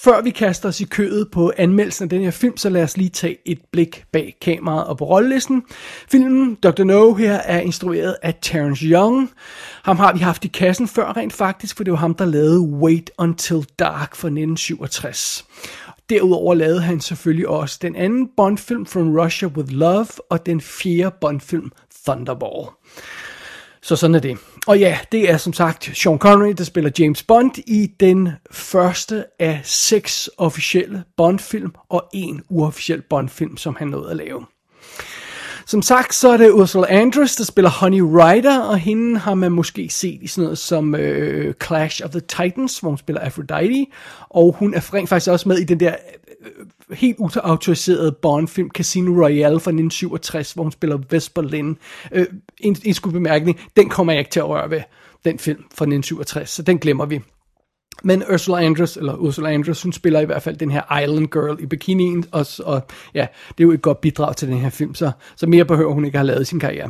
Før 0.04 0.22
vi 0.22 0.30
kaster 0.30 0.70
os 0.70 0.82
i 0.82 0.86
kødet 0.86 1.32
på 1.32 1.52
anmeldelsen 1.58 2.04
af 2.04 2.10
den 2.10 2.22
her 2.22 2.32
film, 2.32 2.58
så 2.58 2.70
lad 2.70 2.84
os 2.84 2.98
lige 2.98 3.10
tage 3.10 3.38
et 3.46 3.60
blik 3.72 4.06
bag 4.12 4.38
kameraet 4.42 4.88
og 4.88 4.98
på 4.98 5.06
rollelisten. 5.06 5.64
Filmen 6.12 6.56
Dr. 6.56 6.84
No 6.84 7.14
her 7.14 7.34
er 7.34 7.60
instrueret 7.60 8.16
af 8.22 8.36
Terence 8.42 8.86
Young. 8.86 9.32
Ham 9.84 9.98
har 9.98 10.14
vi 10.14 10.20
haft 10.20 10.46
i 10.46 10.48
kassen 10.48 10.88
før 10.88 11.18
rent 11.18 11.34
faktisk, 11.34 11.78
for 11.78 11.84
det 11.84 11.92
var 11.92 11.98
ham, 12.00 12.14
der 12.14 12.26
lavede 12.26 12.60
Wait 12.60 13.12
Until 13.18 13.66
Dark 13.80 14.16
fra 14.16 14.28
1967. 14.28 15.46
Derudover 16.10 16.54
lavede 16.54 16.82
han 16.82 17.00
selvfølgelig 17.00 17.48
også 17.48 17.80
den 17.82 17.96
anden 17.96 18.30
Bond-film 18.38 18.86
From 18.86 19.18
Russia 19.18 19.48
With 19.48 19.72
Love 19.72 20.08
og 20.30 20.46
den 20.46 20.62
fjerde 20.62 21.16
Bond-film 21.22 21.72
Thunderball. 22.06 22.68
Så 23.86 23.96
sådan 23.96 24.16
er 24.16 24.20
det. 24.20 24.38
Og 24.68 24.80
ja, 24.80 24.98
det 25.12 25.30
er 25.30 25.38
som 25.38 25.54
sagt 25.54 25.92
Sean 25.94 26.18
Connery, 26.18 26.54
der 26.58 26.64
spiller 26.64 26.92
James 27.00 27.24
Bond 27.24 27.52
i 27.58 27.92
den 28.00 28.30
første 28.52 29.26
af 29.40 29.62
seks 29.64 30.30
officielle 30.38 31.04
Bond-film 31.18 31.74
og 31.90 32.10
en 32.14 32.42
uofficiel 32.50 33.02
Bond-film, 33.02 33.58
som 33.58 33.76
han 33.80 33.88
nåede 33.88 34.12
at 34.12 34.18
lave. 34.18 34.46
Som 35.66 35.82
sagt, 35.82 36.16
så 36.16 36.30
er 36.30 36.38
det 36.38 36.52
Ursula 36.52 36.88
Andress, 36.90 37.36
der 37.36 37.44
spiller 37.44 37.70
Honey 37.70 38.02
Rider, 38.02 38.60
og 38.60 38.78
hende 38.78 39.20
har 39.20 39.34
man 39.34 39.52
måske 39.52 39.90
set 39.90 40.20
i 40.22 40.28
sådan 40.28 40.44
noget 40.44 40.58
som 40.58 40.96
øh, 40.96 41.54
Clash 41.64 42.02
of 42.04 42.10
the 42.10 42.20
Titans, 42.20 42.80
hvor 42.80 42.90
hun 42.90 42.98
spiller 42.98 43.22
Aphrodite, 43.22 43.86
og 44.30 44.56
hun 44.60 44.74
er 44.74 44.94
rent 44.94 45.10
faktisk 45.10 45.32
også 45.32 45.50
med 45.50 45.58
i 45.58 45.64
den 45.64 45.80
der 45.80 45.96
øh, 46.42 46.66
helt 46.92 47.16
uautoriseret 47.20 48.18
Bond-film 48.18 48.70
Casino 48.70 49.12
Royale 49.12 49.60
fra 49.60 49.72
1967, 49.72 50.54
hvor 50.54 50.64
hun 50.64 50.72
spiller 50.72 50.98
Vesper 51.10 51.42
Lynn. 51.42 51.78
Øh, 52.12 52.26
en, 52.58 52.78
en 52.84 52.94
skud 52.94 53.12
bemærkning, 53.12 53.60
den 53.78 53.90
kommer 53.90 54.14
jeg 54.14 54.20
ikke 54.20 54.32
til 54.32 54.40
at 54.40 54.50
røre 54.50 54.70
ved, 54.70 54.82
den 55.26 55.40
film 55.40 55.58
fra 55.58 55.86
1967, 55.86 56.50
så 56.50 56.62
den 56.62 56.80
glemmer 56.80 57.06
vi. 57.06 57.22
Men 58.04 58.24
Ursula 58.34 58.66
Andress, 58.66 58.98
eller 58.98 59.16
Ursula 59.16 59.54
Andress, 59.54 59.84
hun 59.84 59.94
spiller 59.94 60.20
i 60.20 60.26
hvert 60.26 60.42
fald 60.42 60.58
den 60.58 60.72
her 60.72 61.02
Island 61.02 61.28
Girl 61.28 61.64
i 61.64 61.66
bikinien, 61.66 62.26
og, 62.32 62.46
og 62.64 62.82
ja, 63.14 63.28
det 63.48 63.64
er 63.64 63.68
jo 63.68 63.72
et 63.72 63.82
godt 63.82 64.02
bidrag 64.02 64.36
til 64.36 64.48
den 64.48 64.58
her 64.58 64.70
film, 64.70 64.96
så, 64.96 65.12
så 65.36 65.48
mere 65.48 65.66
behøver 65.66 65.94
hun 65.94 66.06
ikke 66.06 66.18
have 66.18 66.28
lavet 66.28 66.42
i 66.42 66.46
sin 66.46 66.60
karriere. 66.60 66.90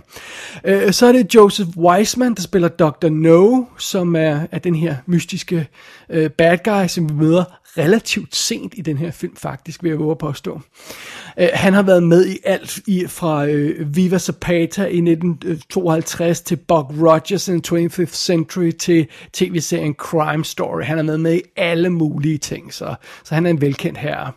Øh, 0.64 0.94
så 0.94 1.06
er 1.06 1.12
det 1.12 1.36
Joseph 1.36 1.70
Wiseman, 1.78 2.34
der 2.34 2.42
spiller 2.42 2.68
Dr. 2.68 3.10
No, 3.10 3.64
som 3.78 4.16
er, 4.16 4.40
er 4.52 4.60
den 4.60 4.76
her 4.76 4.96
mystiske 5.06 5.68
øh, 6.10 6.30
bad 6.30 6.58
guy, 6.64 6.88
som 6.88 7.10
vi 7.10 7.14
møder 7.14 7.44
relativt 7.78 8.36
sent 8.36 8.74
i 8.78 8.82
den 8.82 8.98
her 8.98 9.12
film 9.12 9.36
faktisk, 9.36 9.84
vil 9.84 9.90
jeg 9.90 10.00
våge 10.00 10.12
at 10.12 10.18
påstå. 10.18 10.54
Uh, 11.38 11.48
han 11.54 11.74
har 11.74 11.82
været 11.82 12.04
med 12.04 12.26
i 12.26 12.38
alt 12.44 12.80
i, 12.88 13.08
fra 13.08 13.44
uh, 13.44 13.96
Viva 13.96 14.18
Zapata 14.18 14.82
i 14.82 14.98
1952 14.98 16.40
øh, 16.40 16.46
til 16.46 16.56
Buck 16.56 16.88
Rogers 17.02 17.48
in 17.48 17.62
25th 17.68 18.06
Century 18.06 18.72
til 18.72 19.08
tv-serien 19.34 19.94
Crime 19.94 20.46
Story. 20.46 20.84
Han 20.84 21.00
er 21.00 21.04
med 21.04 21.18
med 21.26 21.36
i 21.36 21.42
alle 21.56 21.90
mulige 21.90 22.38
ting, 22.38 22.74
så, 22.74 22.96
så 23.24 23.36
han 23.36 23.46
er 23.46 23.50
en 23.50 23.62
velkendt 23.62 23.98
herre. 23.98 24.32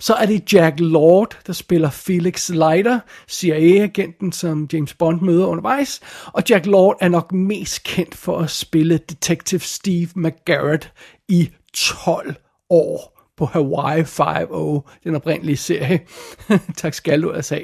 Så 0.00 0.14
er 0.14 0.26
det 0.26 0.52
Jack 0.52 0.80
Lord, 0.80 1.38
der 1.46 1.52
spiller 1.52 1.90
Felix 1.90 2.48
Leiter, 2.48 3.00
CIA-agenten, 3.28 4.32
som 4.32 4.68
James 4.72 4.94
Bond 4.94 5.20
møder 5.20 5.46
undervejs. 5.46 6.00
Og 6.26 6.42
Jack 6.50 6.66
Lord 6.66 6.96
er 7.00 7.08
nok 7.08 7.32
mest 7.32 7.82
kendt 7.82 8.14
for 8.14 8.38
at 8.38 8.50
spille 8.50 8.98
Detective 8.98 9.60
Steve 9.60 10.08
McGarrett 10.16 10.92
i 11.28 11.50
12 11.74 12.34
år 12.70 13.20
på 13.36 13.44
Hawaii 13.44 14.02
5.0, 14.02 15.00
den 15.04 15.16
oprindelige 15.16 15.56
serie. 15.56 16.00
tak 16.76 16.94
skal 16.94 17.22
du 17.22 17.30
altså 17.30 17.60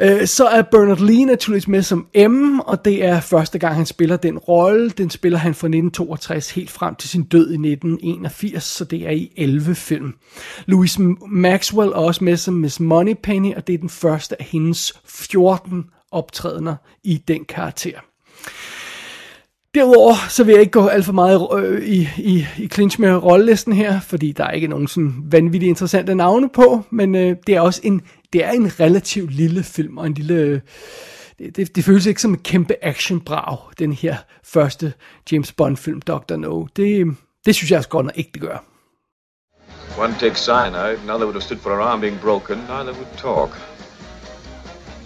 Øh, 0.00 0.26
så 0.26 0.46
er 0.46 0.62
Bernard 0.62 0.98
Lee 0.98 1.24
naturligvis 1.24 1.68
med 1.68 1.82
som 1.82 2.06
M, 2.30 2.58
og 2.58 2.84
det 2.84 3.04
er 3.04 3.20
første 3.20 3.58
gang, 3.58 3.74
han 3.74 3.86
spiller 3.86 4.16
den 4.16 4.38
rolle. 4.38 4.90
Den 4.90 5.10
spiller 5.10 5.38
han 5.38 5.54
fra 5.54 5.66
1962 5.66 6.50
helt 6.50 6.70
frem 6.70 6.94
til 6.94 7.08
sin 7.08 7.22
død 7.22 7.50
i 7.50 7.54
1981, 7.54 8.62
så 8.62 8.84
det 8.84 9.06
er 9.06 9.10
i 9.10 9.32
11 9.36 9.74
film. 9.74 10.14
Louise 10.66 11.02
Maxwell 11.28 11.90
er 11.90 11.96
også 11.96 12.24
med 12.24 12.36
som 12.36 12.54
Miss 12.54 12.80
Moneypenny, 12.80 13.54
og 13.54 13.66
det 13.66 13.74
er 13.74 13.78
den 13.78 13.90
første 13.90 14.40
af 14.40 14.46
hendes 14.50 15.00
14 15.06 15.84
optrædener 16.10 16.76
i 17.04 17.22
den 17.28 17.44
karakter. 17.44 18.00
Derudover 19.74 20.14
så 20.28 20.44
vil 20.44 20.52
jeg 20.52 20.60
ikke 20.60 20.70
gå 20.70 20.86
alt 20.86 21.04
for 21.04 21.12
meget 21.12 21.48
øh, 21.56 21.82
i, 21.82 22.08
i, 22.16 22.46
i 22.56 22.68
clinch 22.68 23.00
med 23.00 23.14
rollelisten 23.14 23.72
her, 23.72 24.00
fordi 24.00 24.32
der 24.32 24.44
er 24.44 24.50
ikke 24.50 24.66
nogen 24.66 24.88
sådan 24.88 25.14
vanvittigt 25.24 25.68
interessante 25.68 26.14
navne 26.14 26.48
på, 26.48 26.82
men 26.90 27.14
øh, 27.14 27.36
det 27.46 27.54
er 27.54 27.60
også 27.60 27.80
en, 27.84 28.02
det 28.32 28.44
er 28.44 28.50
en 28.50 28.80
relativt 28.80 29.32
lille 29.32 29.62
film, 29.62 29.98
og 29.98 30.06
en 30.06 30.14
lille... 30.14 30.62
Det, 31.38 31.56
det, 31.56 31.76
det 31.76 31.84
føles 31.84 32.06
ikke 32.06 32.20
som 32.20 32.30
en 32.30 32.38
kæmpe 32.38 32.74
actionbrag, 32.82 33.58
den 33.78 33.92
her 33.92 34.16
første 34.44 34.92
James 35.32 35.52
Bond-film, 35.52 36.02
Dr. 36.02 36.36
No. 36.36 36.66
Det, 36.76 37.16
det 37.46 37.54
synes 37.54 37.70
jeg 37.70 37.78
også 37.78 37.88
godt 37.88 38.06
nok 38.06 38.18
ikke, 38.18 38.30
det 38.34 38.40
gør. 38.40 38.64
One 39.98 40.14
takes 40.20 40.38
cyanide, 40.38 40.98
another 41.02 41.24
would 41.24 41.34
have 41.34 41.40
stood 41.40 41.58
for 41.58 41.70
her 41.70 41.82
arm 41.82 42.00
being 42.00 42.20
broken, 42.20 42.58
neither 42.58 42.92
would 42.92 43.16
talk. 43.16 43.50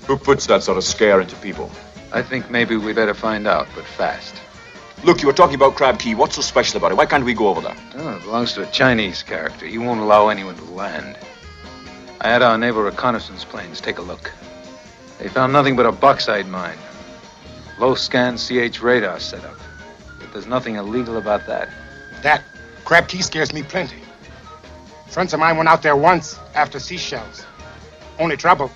Who 0.09 0.17
puts 0.17 0.47
that 0.47 0.63
sort 0.63 0.77
of 0.77 0.85
scare 0.85 1.21
into 1.21 1.37
people? 1.43 1.67
I 2.15 2.23
think 2.23 2.51
maybe 2.51 2.77
we 2.77 2.95
better 2.95 3.15
find 3.15 3.47
out, 3.47 3.67
but 3.75 3.85
fast. 3.85 4.46
Look, 5.07 5.21
you 5.23 5.29
were 5.29 5.33
talking 5.33 5.55
about 5.55 5.77
Crab 5.77 6.01
Key. 6.01 6.17
What's 6.17 6.35
so 6.35 6.43
special 6.43 6.79
about 6.79 6.91
it? 6.91 6.97
Why 6.97 7.07
can't 7.07 7.25
we 7.25 7.33
go 7.33 7.47
over 7.47 7.61
there? 7.61 7.77
Oh, 7.95 8.09
it 8.09 8.17
uh, 8.17 8.19
belongs 8.25 8.55
to 8.55 8.69
a 8.69 8.73
Chinese 8.73 9.23
character. 9.23 9.65
He 9.65 9.79
won't 9.79 10.01
allow 10.01 10.31
anyone 10.31 10.57
to 10.57 10.65
land. 10.65 11.17
I 12.21 12.27
had 12.27 12.43
our 12.43 12.59
naval 12.59 12.83
reconnaissance 12.83 13.45
planes 13.45 13.81
take 13.81 13.99
a 13.99 14.03
look. 14.03 14.33
They 15.21 15.29
found 15.29 15.53
nothing 15.53 15.77
but 15.77 15.87
a 15.87 15.93
bauxite 15.93 16.49
mine. 16.49 16.77
Low 17.79 17.95
scan 17.95 18.37
CH 18.37 18.83
radar 18.83 19.21
setup. 19.21 19.57
But 20.19 20.33
there's 20.33 20.49
nothing 20.49 20.75
illegal 20.75 21.19
about 21.19 21.47
that. 21.47 21.69
That 22.25 22.43
Crab 22.85 23.07
Key 23.07 23.23
scares 23.23 23.53
me 23.53 23.63
plenty. 23.63 24.03
Friends 25.07 25.33
of 25.33 25.39
mine 25.39 25.57
went 25.57 25.69
out 25.69 25.83
there 25.83 25.95
once 25.95 26.37
after 26.57 26.81
seashells. 26.81 27.47
Only 28.19 28.37
trouble, 28.37 28.73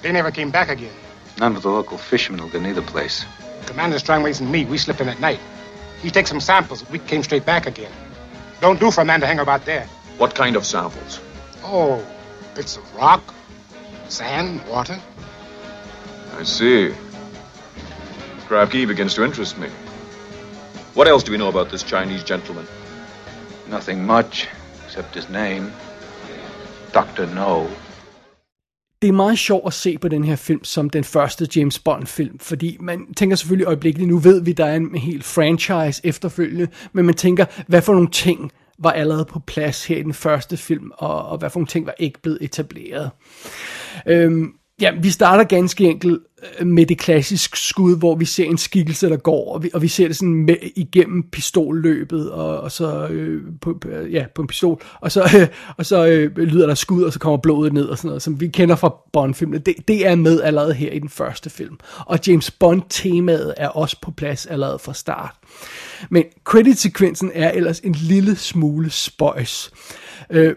they 0.00 0.12
never 0.12 0.30
came 0.30 0.50
back 0.50 0.70
again. 0.70 0.94
None 1.38 1.56
of 1.56 1.62
the 1.62 1.70
local 1.70 1.98
fishermen 1.98 2.40
will 2.40 2.48
go 2.48 2.58
near 2.58 2.72
the 2.72 2.80
place. 2.80 3.26
Commander 3.66 3.98
Strangways 3.98 4.40
and 4.40 4.50
me, 4.50 4.64
we 4.64 4.78
slipped 4.78 5.00
in 5.00 5.08
at 5.08 5.20
night. 5.20 5.40
He 6.00 6.10
takes 6.10 6.28
some 6.28 6.40
samples. 6.40 6.88
We 6.90 6.98
came 6.98 7.22
straight 7.22 7.46
back 7.46 7.66
again. 7.66 7.92
Don't 8.60 8.80
do 8.80 8.90
for 8.90 9.00
a 9.00 9.04
man 9.04 9.20
to 9.20 9.26
hang 9.26 9.38
about 9.38 9.64
there. 9.64 9.86
What 10.18 10.34
kind 10.34 10.56
of 10.56 10.64
samples? 10.66 11.20
Oh, 11.64 12.04
bits 12.54 12.76
of 12.76 12.94
rock, 12.94 13.22
sand, 14.08 14.66
water. 14.68 15.00
I 16.36 16.42
see. 16.44 16.94
Crab 18.46 18.70
Key 18.70 18.84
begins 18.84 19.14
to 19.14 19.24
interest 19.24 19.58
me. 19.58 19.68
What 20.94 21.08
else 21.08 21.22
do 21.22 21.32
we 21.32 21.38
know 21.38 21.48
about 21.48 21.70
this 21.70 21.82
Chinese 21.82 22.22
gentleman? 22.22 22.66
Nothing 23.68 24.04
much, 24.04 24.48
except 24.84 25.14
his 25.14 25.28
name. 25.28 25.72
Dr. 26.92 27.26
No. 27.26 27.70
Det 29.02 29.08
er 29.08 29.12
meget 29.12 29.38
sjovt 29.38 29.66
at 29.66 29.72
se 29.72 29.98
på 29.98 30.08
den 30.08 30.24
her 30.24 30.36
film 30.36 30.64
som 30.64 30.90
den 30.90 31.04
første 31.04 31.48
James 31.56 31.78
Bond 31.78 32.06
film, 32.06 32.38
fordi 32.38 32.76
man 32.80 33.14
tænker 33.14 33.36
selvfølgelig 33.36 33.66
øjeblikkeligt, 33.66 34.08
nu 34.08 34.18
ved 34.18 34.42
vi, 34.42 34.52
der 34.52 34.64
er 34.64 34.76
en 34.76 34.94
helt 34.94 35.24
franchise 35.24 36.00
efterfølgende, 36.04 36.68
men 36.92 37.04
man 37.06 37.14
tænker, 37.14 37.44
hvad 37.66 37.82
for 37.82 37.92
nogle 37.92 38.10
ting 38.10 38.52
var 38.78 38.90
allerede 38.90 39.24
på 39.24 39.38
plads 39.38 39.86
her 39.86 39.96
i 39.96 40.02
den 40.02 40.14
første 40.14 40.56
film, 40.56 40.90
og, 40.94 41.26
og 41.26 41.38
hvad 41.38 41.50
for 41.50 41.58
nogle 41.58 41.66
ting 41.66 41.86
var 41.86 41.94
ikke 41.98 42.22
blevet 42.22 42.38
etableret. 42.40 43.10
Øhm, 44.06 44.52
Ja, 44.82 44.92
vi 45.02 45.10
starter 45.10 45.44
ganske 45.44 45.84
enkelt 45.84 46.20
øh, 46.60 46.66
med 46.66 46.86
det 46.86 46.98
klassiske 46.98 47.58
skud, 47.58 47.98
hvor 47.98 48.14
vi 48.14 48.24
ser 48.24 48.44
en 48.44 48.58
skikkelse, 48.58 49.08
der 49.08 49.16
går, 49.16 49.54
og 49.54 49.62
vi, 49.62 49.70
og 49.74 49.82
vi 49.82 49.88
ser 49.88 50.06
det 50.06 50.16
sådan 50.16 50.34
med, 50.34 50.56
igennem 50.76 51.22
pistolløbet, 51.32 52.30
og, 52.30 52.60
og 52.60 52.72
så 52.72 53.06
øh, 53.06 53.42
på, 53.60 53.80
ja, 54.10 54.24
på 54.34 54.42
en 54.42 54.48
pistol, 54.48 54.82
og 55.00 55.12
så, 55.12 55.22
øh, 55.40 55.48
og 55.76 55.86
så 55.86 56.06
øh, 56.06 56.36
lyder 56.36 56.66
der 56.66 56.74
skud, 56.74 57.02
og 57.02 57.12
så 57.12 57.18
kommer 57.18 57.36
blodet 57.36 57.72
ned 57.72 57.84
og 57.84 57.98
sådan 57.98 58.08
noget, 58.08 58.22
som 58.22 58.40
vi 58.40 58.48
kender 58.48 58.76
fra 58.76 58.94
Bond-filmene. 59.12 59.58
Det, 59.58 59.74
det 59.88 60.06
er 60.06 60.14
med 60.14 60.42
allerede 60.42 60.74
her 60.74 60.90
i 60.90 60.98
den 60.98 61.08
første 61.08 61.50
film. 61.50 61.78
Og 61.98 62.18
James 62.26 62.50
Bond-temaet 62.50 63.54
er 63.56 63.68
også 63.68 63.96
på 64.02 64.10
plads 64.10 64.46
allerede 64.46 64.78
fra 64.78 64.94
start. 64.94 65.34
Men 66.10 66.24
credit-sekvensen 66.44 67.30
er 67.34 67.50
ellers 67.50 67.80
en 67.80 67.92
lille 67.92 68.36
smule 68.36 68.90
spøjs. 68.90 69.72
Øh, 70.30 70.54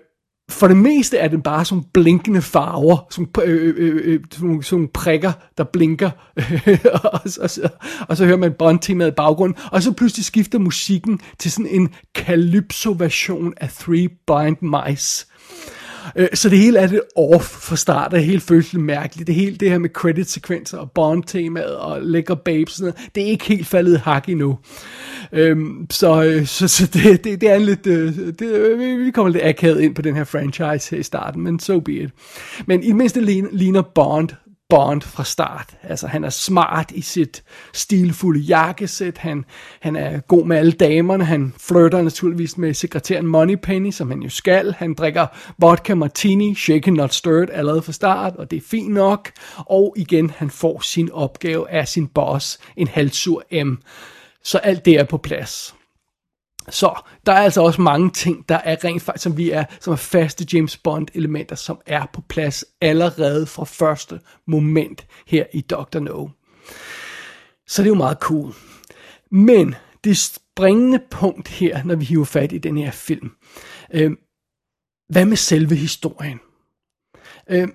for 0.50 0.68
det 0.68 0.78
meste 0.78 1.18
er 1.18 1.28
den 1.28 1.42
bare 1.42 1.66
sådan 1.66 1.84
blinkende 1.94 2.42
farver, 2.42 2.98
som 3.10 3.30
øh, 3.44 3.66
øh, 3.66 3.74
øh, 3.78 4.02
øh, 4.04 4.20
sådan, 4.32 4.64
sådan 4.64 4.88
prikker, 4.94 5.32
der 5.58 5.64
blinker, 5.64 6.10
og, 7.04 7.22
og, 7.42 7.50
så, 7.50 7.70
og 8.08 8.18
så 8.18 8.26
hører 8.26 8.38
man 8.38 8.54
Bond-temaet 8.54 9.08
i 9.08 9.12
baggrunden, 9.12 9.58
og 9.72 9.84
så 9.84 9.92
pludselig 9.92 10.26
skifter 10.26 10.60
musikken 10.60 11.20
til 11.40 11.52
sådan 11.52 11.72
en 11.72 11.94
calypso-version 12.18 13.54
af 13.58 13.70
Three 13.70 14.10
Blind 14.28 14.58
Mice. 14.62 15.26
Øh, 15.30 15.85
Øh, 16.16 16.28
så 16.34 16.50
det 16.50 16.60
hele 16.60 16.80
er 16.80 16.88
det 16.88 17.02
off 17.16 17.46
fra 17.46 17.76
start, 17.76 18.12
det 18.12 18.26
hele 18.26 18.42
føles 18.42 18.74
lidt 18.74 18.84
mærkeligt. 18.84 19.28
Det 19.28 19.36
hele 19.36 19.56
det 19.56 19.70
her 19.70 19.78
med 19.78 19.90
credit-sekvenser 19.90 20.78
og 20.78 20.92
Bond-temaet 20.92 21.76
og 21.76 22.02
lækker 22.02 22.36
babes, 22.36 22.74
sådan 22.74 22.94
noget, 22.94 23.16
det 23.16 23.24
er 23.24 23.28
ikke 23.28 23.46
helt 23.46 23.68
faldet 23.68 24.00
hak 24.00 24.30
endnu. 24.30 24.58
Øhm, 25.32 25.88
så, 25.90 26.24
øh, 26.24 26.46
så, 26.46 26.68
så 26.68 26.86
det, 26.94 27.24
det, 27.24 27.42
det 27.42 27.52
er 27.52 27.56
en 27.56 27.62
lidt, 27.62 27.88
øh, 27.88 28.18
det, 28.40 28.80
vi 29.06 29.12
kommer 29.12 29.32
lidt 29.32 29.44
akavet 29.44 29.82
ind 29.82 29.96
på 29.96 30.02
den 30.02 30.16
her 30.16 30.24
franchise 30.24 30.92
her 30.92 30.98
i 30.98 31.04
starten, 31.04 31.44
men 31.44 31.60
so 31.60 31.80
be 31.80 31.94
it. 31.94 32.10
Men 32.66 32.84
i 32.84 32.88
det 32.88 32.96
mindste 32.96 33.22
ligner 33.52 33.82
Bond 33.82 34.30
Bond 34.70 35.02
fra 35.02 35.24
start. 35.24 35.78
Altså, 35.84 36.08
han 36.08 36.24
er 36.24 36.30
smart 36.30 36.92
i 36.92 37.02
sit 37.02 37.44
stilfulde 37.74 38.40
jakkesæt, 38.40 39.18
han, 39.18 39.46
han 39.80 39.96
er 39.96 40.20
god 40.20 40.46
med 40.46 40.58
alle 40.58 40.72
damerne, 40.72 41.26
han 41.26 41.54
flirter 41.58 42.02
naturligvis 42.02 42.58
med 42.58 42.74
sekretæren 42.74 43.28
Moneypenny, 43.28 43.92
som 43.92 44.12
han 44.12 44.22
jo 44.22 44.30
skal. 44.30 44.74
Han 44.74 44.94
drikker 44.94 45.28
vodka 45.58 45.96
martini, 45.96 46.56
shaken 46.56 46.94
not 46.94 47.14
stirred, 47.14 47.48
allerede 47.52 47.82
fra 47.82 47.92
start, 47.92 48.36
og 48.36 48.52
det 48.52 48.58
er 48.58 48.68
fint 48.68 48.94
nok. 48.94 49.32
Og 49.56 49.94
igen, 49.98 50.30
han 50.30 50.50
får 50.50 50.80
sin 50.80 51.12
opgave 51.12 51.70
af 51.70 51.88
sin 51.88 52.08
boss, 52.08 52.60
en 52.78 52.88
halvsur 52.88 53.44
M. 53.64 53.76
Så 54.44 54.58
alt 54.58 54.86
det 54.86 54.94
er 54.94 55.04
på 55.04 55.18
plads. 55.18 55.76
Så 56.70 57.02
der 57.26 57.32
er 57.32 57.42
altså 57.42 57.62
også 57.62 57.82
mange 57.82 58.12
ting, 58.12 58.50
der 58.50 58.56
er 58.56 58.84
rent 58.84 59.02
faktisk, 59.02 59.24
som 59.24 59.38
vi 59.38 59.52
er, 59.52 59.66
som 59.80 59.94
er 59.94 59.98
faste 59.98 60.46
James 60.54 60.78
Bond 60.78 61.08
elementer, 61.14 61.56
som 61.56 61.82
er 61.86 62.06
på 62.14 62.22
plads 62.22 62.66
allerede 62.82 63.46
fra 63.46 63.66
første 63.66 64.20
moment 64.48 65.06
her 65.28 65.46
i 65.54 65.62
Dr. 65.62 66.00
No. 66.00 66.28
Så 67.68 67.82
det 67.82 67.88
er 67.88 67.92
jo 67.92 67.96
meget 67.96 68.18
cool. 68.20 68.54
Men 69.32 69.76
det 70.04 70.18
springende 70.18 71.00
punkt 71.12 71.48
her, 71.48 71.84
når 71.84 71.96
vi 71.96 72.06
hiver 72.06 72.26
fat 72.26 72.52
i 72.52 72.58
den 72.58 72.78
her 72.78 72.92
film, 72.92 73.32
øh, 73.94 74.12
hvad 75.10 75.26
med 75.26 75.38
selve 75.38 75.76
historien? 75.76 76.40
Øh, 77.50 77.68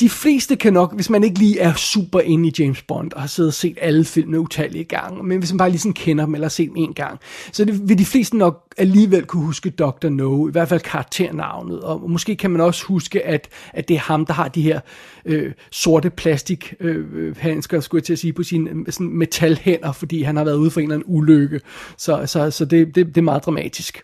de 0.00 0.08
fleste 0.08 0.56
kan 0.56 0.72
nok, 0.72 0.94
hvis 0.94 1.10
man 1.10 1.24
ikke 1.24 1.38
lige 1.38 1.58
er 1.58 1.74
super 1.74 2.20
inde 2.20 2.48
i 2.48 2.52
James 2.58 2.82
Bond, 2.82 3.12
og 3.12 3.20
har 3.20 3.28
siddet 3.28 3.50
og 3.50 3.54
set 3.54 3.78
alle 3.80 4.04
filmene 4.04 4.40
utallige 4.40 4.84
gange, 4.84 5.22
men 5.22 5.38
hvis 5.38 5.52
man 5.52 5.58
bare 5.58 5.70
lige 5.70 5.78
sådan 5.78 5.92
kender 5.92 6.24
dem, 6.24 6.34
eller 6.34 6.44
har 6.44 6.50
set 6.50 6.68
dem 6.68 6.76
en 6.76 6.94
gang, 6.94 7.20
så 7.52 7.64
det, 7.64 7.88
vil 7.88 7.98
de 7.98 8.04
fleste 8.04 8.36
nok 8.36 8.74
alligevel 8.76 9.24
kunne 9.24 9.44
huske 9.44 9.70
Dr. 9.70 10.08
No, 10.08 10.48
i 10.48 10.50
hvert 10.50 10.68
fald 10.68 10.80
karakternavnet, 10.80 11.80
og 11.80 12.10
måske 12.10 12.36
kan 12.36 12.50
man 12.50 12.60
også 12.60 12.84
huske, 12.84 13.26
at, 13.26 13.48
at 13.72 13.88
det 13.88 13.94
er 13.94 14.00
ham, 14.00 14.26
der 14.26 14.32
har 14.32 14.48
de 14.48 14.62
her 14.62 14.80
øh, 15.24 15.52
sorte 15.70 16.10
plastik 16.10 16.74
øh, 16.80 17.04
øh 17.14 17.36
handsker, 17.36 17.80
skulle 17.80 18.00
jeg 18.00 18.04
til 18.04 18.12
at 18.12 18.18
sige, 18.18 18.32
på 18.32 18.42
sine 18.42 18.70
øh, 18.70 18.76
sådan 18.90 19.08
metalhænder, 19.08 19.92
fordi 19.92 20.22
han 20.22 20.36
har 20.36 20.44
været 20.44 20.56
ude 20.56 20.70
for 20.70 20.80
en 20.80 20.84
eller 20.84 20.94
anden 20.94 21.16
ulykke, 21.16 21.60
så, 21.96 22.22
så, 22.26 22.50
så 22.50 22.64
det, 22.64 22.94
det, 22.94 23.06
det 23.06 23.16
er 23.16 23.22
meget 23.22 23.44
dramatisk. 23.44 24.02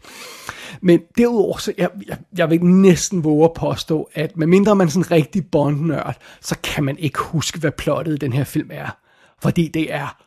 Men 0.83 1.01
derudover, 1.19 1.59
så 1.59 1.73
jeg, 1.79 1.91
jeg, 2.07 2.19
jeg 2.37 2.51
vil 2.51 2.65
næsten 2.65 3.25
våge 3.25 3.45
at 3.45 3.55
påstå, 3.55 4.09
at 4.15 4.37
medmindre 4.37 4.77
man 4.77 4.87
er 4.87 4.91
sådan 4.91 5.03
en 5.03 5.11
rigtig 5.11 5.47
Bond-nørd, 5.47 6.17
så 6.41 6.57
kan 6.63 6.85
man 6.85 6.99
ikke 6.99 7.19
huske, 7.19 7.61
hvad 7.61 7.73
plottet 7.73 8.15
i 8.15 8.17
den 8.17 8.33
her 8.33 8.45
film 8.45 8.69
er. 8.73 8.97
Fordi 9.43 9.69
det 9.69 9.93
er 9.93 10.23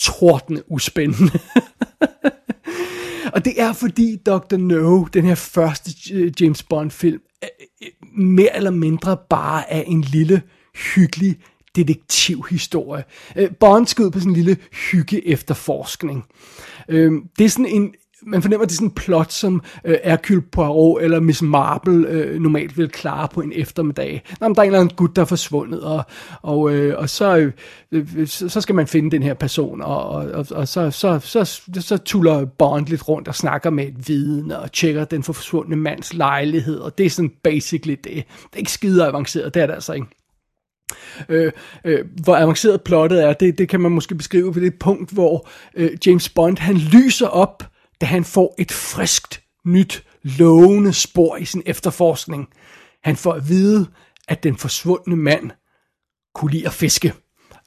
tordende 0.00 0.70
uspændende. 0.70 1.32
Og 3.34 3.44
det 3.44 3.60
er 3.60 3.72
fordi 3.72 4.16
Dr. 4.26 4.56
No, 4.56 5.04
den 5.04 5.24
her 5.24 5.34
første 5.34 6.14
øh, 6.14 6.32
James 6.40 6.62
Bond-film, 6.62 7.20
øh, 7.44 7.48
øh, 7.82 7.88
mere 8.18 8.56
eller 8.56 8.70
mindre 8.70 9.16
bare 9.30 9.72
er 9.72 9.82
en 9.82 10.00
lille, 10.00 10.42
hyggelig 10.94 11.36
detektivhistorie. 11.76 13.04
Bond 13.60 13.86
skal 13.86 14.04
ud 14.04 14.10
på 14.10 14.18
sådan 14.18 14.30
en 14.30 14.36
lille 14.36 14.56
hygge 14.72 15.28
efterforskning. 15.28 16.24
Det 16.88 17.44
er 17.44 17.48
sådan 17.48 17.66
en, 17.66 17.94
man 18.22 18.42
fornemmer, 18.42 18.64
at 18.64 18.68
det 18.68 18.74
er 18.74 18.76
sådan 18.76 18.88
en 18.88 18.94
plot, 18.94 19.32
som 19.32 19.62
øh, 19.84 19.96
Hercule 20.04 20.42
Poirot 20.42 21.02
eller 21.02 21.20
Miss 21.20 21.42
Marple 21.42 22.08
øh, 22.08 22.40
normalt 22.40 22.78
vil 22.78 22.88
klare 22.88 23.28
på 23.34 23.40
en 23.40 23.52
eftermiddag. 23.54 24.22
Nå, 24.40 24.48
men 24.48 24.54
der 24.54 24.60
er 24.60 24.64
en 24.64 24.68
eller 24.68 24.80
anden 24.80 24.96
gut, 24.96 25.16
der 25.16 25.22
er 25.22 25.26
forsvundet, 25.26 25.82
og, 25.82 26.02
og, 26.42 26.74
øh, 26.74 26.98
og 26.98 27.08
så, 27.10 27.50
øh, 27.92 28.26
så 28.26 28.60
skal 28.60 28.74
man 28.74 28.86
finde 28.86 29.10
den 29.10 29.22
her 29.22 29.34
person, 29.34 29.82
og, 29.82 30.08
og, 30.08 30.46
og 30.50 30.68
så, 30.68 30.90
så, 30.90 31.20
så, 31.20 31.44
så, 31.44 31.80
så 31.80 31.98
tuller 31.98 32.44
Bond 32.44 32.86
lidt 32.86 33.08
rundt 33.08 33.28
og 33.28 33.34
snakker 33.34 33.70
med 33.70 33.84
et 33.84 34.08
viden, 34.08 34.52
og 34.52 34.72
tjekker 34.72 35.04
den 35.04 35.22
forsvundne 35.22 35.76
mands 35.76 36.14
lejlighed, 36.14 36.78
og 36.78 36.98
det 36.98 37.06
er 37.06 37.10
sådan 37.10 37.32
basically 37.44 37.96
det. 38.04 38.04
Det 38.04 38.24
er 38.52 38.58
ikke 38.58 38.72
skide 38.72 39.06
avanceret, 39.06 39.54
det 39.54 39.62
er 39.62 39.66
det 39.66 39.74
altså 39.74 39.92
ikke. 39.92 40.06
Øh, 41.28 41.52
øh, 41.84 42.04
hvor 42.24 42.36
avanceret 42.36 42.82
plottet 42.82 43.24
er, 43.24 43.32
det, 43.32 43.58
det 43.58 43.68
kan 43.68 43.80
man 43.80 43.92
måske 43.92 44.14
beskrive 44.14 44.54
ved 44.54 44.62
det 44.62 44.74
punkt, 44.74 45.10
hvor 45.10 45.48
øh, 45.76 45.90
James 46.06 46.28
Bond 46.28 46.58
han 46.58 46.76
lyser 46.76 47.26
op, 47.26 47.62
da 48.00 48.06
han 48.06 48.24
får 48.24 48.54
et 48.58 48.72
friskt, 48.72 49.42
nyt, 49.64 50.04
lovende 50.22 50.92
spor 50.92 51.36
i 51.36 51.44
sin 51.44 51.62
efterforskning. 51.66 52.48
Han 53.02 53.16
får 53.16 53.32
at 53.32 53.48
vide, 53.48 53.86
at 54.28 54.42
den 54.42 54.56
forsvundne 54.56 55.16
mand 55.16 55.50
kunne 56.34 56.50
lide 56.50 56.66
at 56.66 56.72
fiske. 56.72 57.12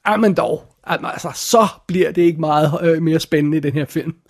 Jamen 0.08 0.34
dog, 0.34 0.62
altså, 0.84 1.30
så 1.34 1.68
bliver 1.86 2.12
det 2.12 2.22
ikke 2.22 2.40
meget 2.40 2.78
øh, 2.82 3.02
mere 3.02 3.20
spændende 3.20 3.56
i 3.56 3.60
den 3.60 3.72
her 3.72 3.84
film. 3.84 4.14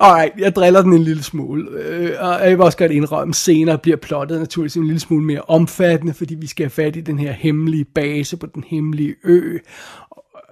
Alright, 0.00 0.32
jeg 0.38 0.56
driller 0.56 0.82
den 0.82 0.92
en 0.92 1.02
lille 1.02 1.22
smule. 1.22 1.70
Øh, 1.70 2.16
og 2.20 2.40
jeg 2.40 2.50
vil 2.50 2.60
også 2.60 2.78
godt 2.78 2.92
indrømme, 2.92 3.34
senere 3.34 3.78
bliver 3.78 3.96
plottet 3.96 4.38
naturligvis 4.38 4.76
en 4.76 4.86
lille 4.86 5.00
smule 5.00 5.24
mere 5.24 5.40
omfattende, 5.40 6.14
fordi 6.14 6.34
vi 6.34 6.46
skal 6.46 6.64
have 6.64 6.70
fat 6.70 6.96
i 6.96 7.00
den 7.00 7.18
her 7.18 7.32
hemmelige 7.32 7.84
base 7.84 8.36
på 8.36 8.46
den 8.46 8.64
hemmelige 8.66 9.14
ø. 9.24 9.58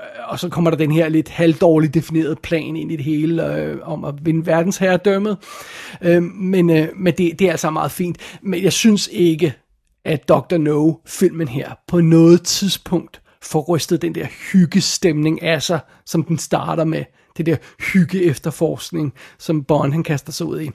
Øh, 0.03 0.09
og 0.29 0.39
så 0.39 0.49
kommer 0.49 0.71
der 0.71 0.77
den 0.77 0.93
her 0.93 1.09
lidt 1.09 1.29
halvdårligt 1.29 1.95
definerede 1.95 2.37
plan 2.37 2.77
ind 2.77 2.93
i 2.93 2.97
det 2.97 3.05
hele 3.05 3.57
øh, 3.57 3.79
om 3.83 4.05
at 4.05 4.15
vinde 4.23 4.47
verdensherredømmet. 4.47 5.39
Øh, 6.03 6.23
men 6.23 6.71
øh, 6.71 6.89
men 6.97 7.15
det, 7.19 7.39
det 7.39 7.47
er 7.47 7.51
altså 7.51 7.71
meget 7.71 7.91
fint. 7.91 8.39
Men 8.43 8.63
jeg 8.63 8.73
synes 8.73 9.09
ikke, 9.13 9.55
at 10.05 10.29
Dr. 10.29 10.57
No-filmen 10.57 11.49
her 11.49 11.71
på 11.89 12.01
noget 12.01 12.43
tidspunkt 12.43 13.23
får 13.43 13.65
rystet 13.69 14.03
den 14.03 14.15
der 14.15 14.27
hyggestemning 14.53 15.43
af 15.43 15.63
sig, 15.63 15.81
som 16.07 16.23
den 16.23 16.39
starter 16.39 16.85
med 16.85 17.05
det 17.37 17.47
der 17.47 17.57
hygge 17.93 18.25
efterforskning, 18.25 19.13
som 19.39 19.65
Bond 19.65 19.93
han 19.93 20.03
kaster 20.03 20.33
sig 20.33 20.47
ud 20.47 20.61
i. 20.61 20.71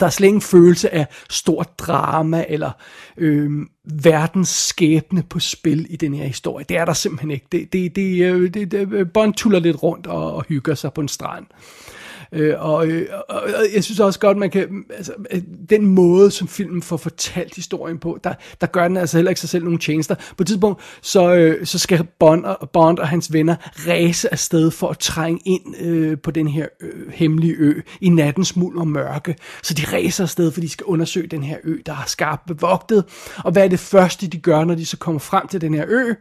Der 0.00 0.06
er 0.06 0.10
slet 0.10 0.28
ingen 0.28 0.40
følelse 0.40 0.94
af 0.94 1.06
stort 1.30 1.78
drama 1.78 2.44
eller 2.48 2.70
øh, 3.16 3.50
verdens 3.84 4.48
skæbne 4.48 5.22
på 5.22 5.40
spil 5.40 5.86
i 5.90 5.96
den 5.96 6.14
her 6.14 6.24
historie. 6.24 6.64
Det 6.68 6.76
er 6.76 6.84
der 6.84 6.92
simpelthen 6.92 7.30
ikke. 7.30 7.46
Det, 7.52 7.72
det, 7.72 7.96
det, 7.96 8.24
øh, 8.24 8.54
det, 8.54 8.70
det, 8.70 8.92
øh, 8.92 9.06
Bond 9.14 9.34
tuller 9.34 9.58
lidt 9.58 9.82
rundt 9.82 10.06
og, 10.06 10.34
og 10.34 10.44
hygger 10.48 10.74
sig 10.74 10.92
på 10.92 11.00
en 11.00 11.08
strand. 11.08 11.46
Øh, 11.50 12.01
Øh, 12.34 12.54
og, 12.58 12.86
øh, 12.86 13.08
og, 13.28 13.42
og 13.42 13.64
jeg 13.74 13.84
synes 13.84 14.00
også 14.00 14.20
godt, 14.20 14.36
man 14.36 14.50
kan, 14.50 14.84
altså, 14.96 15.12
øh, 15.30 15.42
den 15.70 15.86
måde, 15.86 16.30
som 16.30 16.48
filmen 16.48 16.82
får 16.82 16.96
fortalt 16.96 17.54
historien 17.54 17.98
på, 17.98 18.18
der, 18.24 18.34
der 18.60 18.66
gør 18.66 18.88
den 18.88 18.96
altså 18.96 19.16
heller 19.16 19.30
ikke 19.30 19.40
sig 19.40 19.48
selv 19.48 19.64
nogen 19.64 19.78
tjenester. 19.78 20.14
På 20.14 20.42
et 20.42 20.46
tidspunkt, 20.46 20.82
så, 21.02 21.34
øh, 21.34 21.66
så 21.66 21.78
skal 21.78 22.06
Bond 22.18 22.44
og, 22.44 22.70
Bond 22.70 22.98
og 22.98 23.08
hans 23.08 23.32
venner 23.32 23.56
ræse 23.88 24.32
afsted 24.32 24.70
for 24.70 24.88
at 24.88 24.98
trænge 24.98 25.40
ind 25.44 25.76
øh, 25.80 26.18
på 26.18 26.30
den 26.30 26.48
her 26.48 26.66
øh, 26.80 27.12
hemmelige 27.12 27.54
ø 27.58 27.80
i 28.00 28.08
nattens 28.08 28.56
muld 28.56 28.78
og 28.78 28.88
mørke. 28.88 29.36
Så 29.62 29.74
de 29.74 29.82
ræser 29.96 30.24
afsted, 30.24 30.52
for 30.52 30.60
de 30.60 30.68
skal 30.68 30.84
undersøge 30.84 31.26
den 31.26 31.42
her 31.42 31.56
ø, 31.64 31.76
der 31.86 31.92
er 31.92 32.04
skarpt 32.06 32.46
bevogtet. 32.46 33.04
Og 33.44 33.52
hvad 33.52 33.64
er 33.64 33.68
det 33.68 33.78
første, 33.78 34.26
de 34.26 34.38
gør, 34.38 34.64
når 34.64 34.74
de 34.74 34.86
så 34.86 34.96
kommer 34.96 35.18
frem 35.18 35.48
til 35.48 35.60
den 35.60 35.74
her 35.74 35.84
ø? 35.88 36.12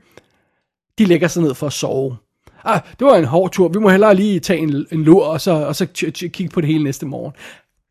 De 0.97 1.05
lægger 1.05 1.27
sig 1.27 1.43
ned 1.43 1.53
for 1.53 1.67
at 1.67 1.73
sove 1.73 2.17
ah, 2.65 2.81
det 2.99 3.07
var 3.07 3.15
en 3.15 3.25
hård 3.25 3.51
tur, 3.51 3.67
vi 3.67 3.79
må 3.79 3.89
hellere 3.89 4.15
lige 4.15 4.39
tage 4.39 4.59
en, 4.59 4.85
en 4.91 5.03
lur, 5.03 5.25
og 5.25 5.41
så, 5.41 5.51
og 5.51 5.75
så 5.75 5.85
kigge 5.85 6.49
på 6.49 6.61
det 6.61 6.69
hele 6.69 6.83
næste 6.83 7.05
morgen. 7.05 7.33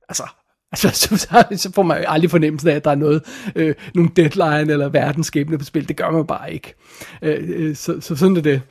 Altså, 0.08 0.24
altså 0.72 0.88
så, 1.16 1.44
så 1.56 1.72
får 1.74 1.82
man 1.82 2.04
aldrig 2.08 2.30
fornemmelsen 2.30 2.68
af, 2.68 2.74
at 2.74 2.84
der 2.84 2.90
er 2.90 2.94
noget, 2.94 3.22
øh, 3.56 3.74
nogle 3.94 4.10
deadline 4.16 4.72
eller 4.72 4.88
verdensskæbne 4.88 5.58
på 5.58 5.64
spil. 5.64 5.88
Det 5.88 5.96
gør 5.96 6.10
man 6.10 6.26
bare 6.26 6.52
ikke. 6.52 6.74
Øh, 7.22 7.38
øh, 7.46 7.76
så, 7.76 8.00
så 8.00 8.16
sådan 8.16 8.36
er 8.36 8.40
det. 8.40 8.62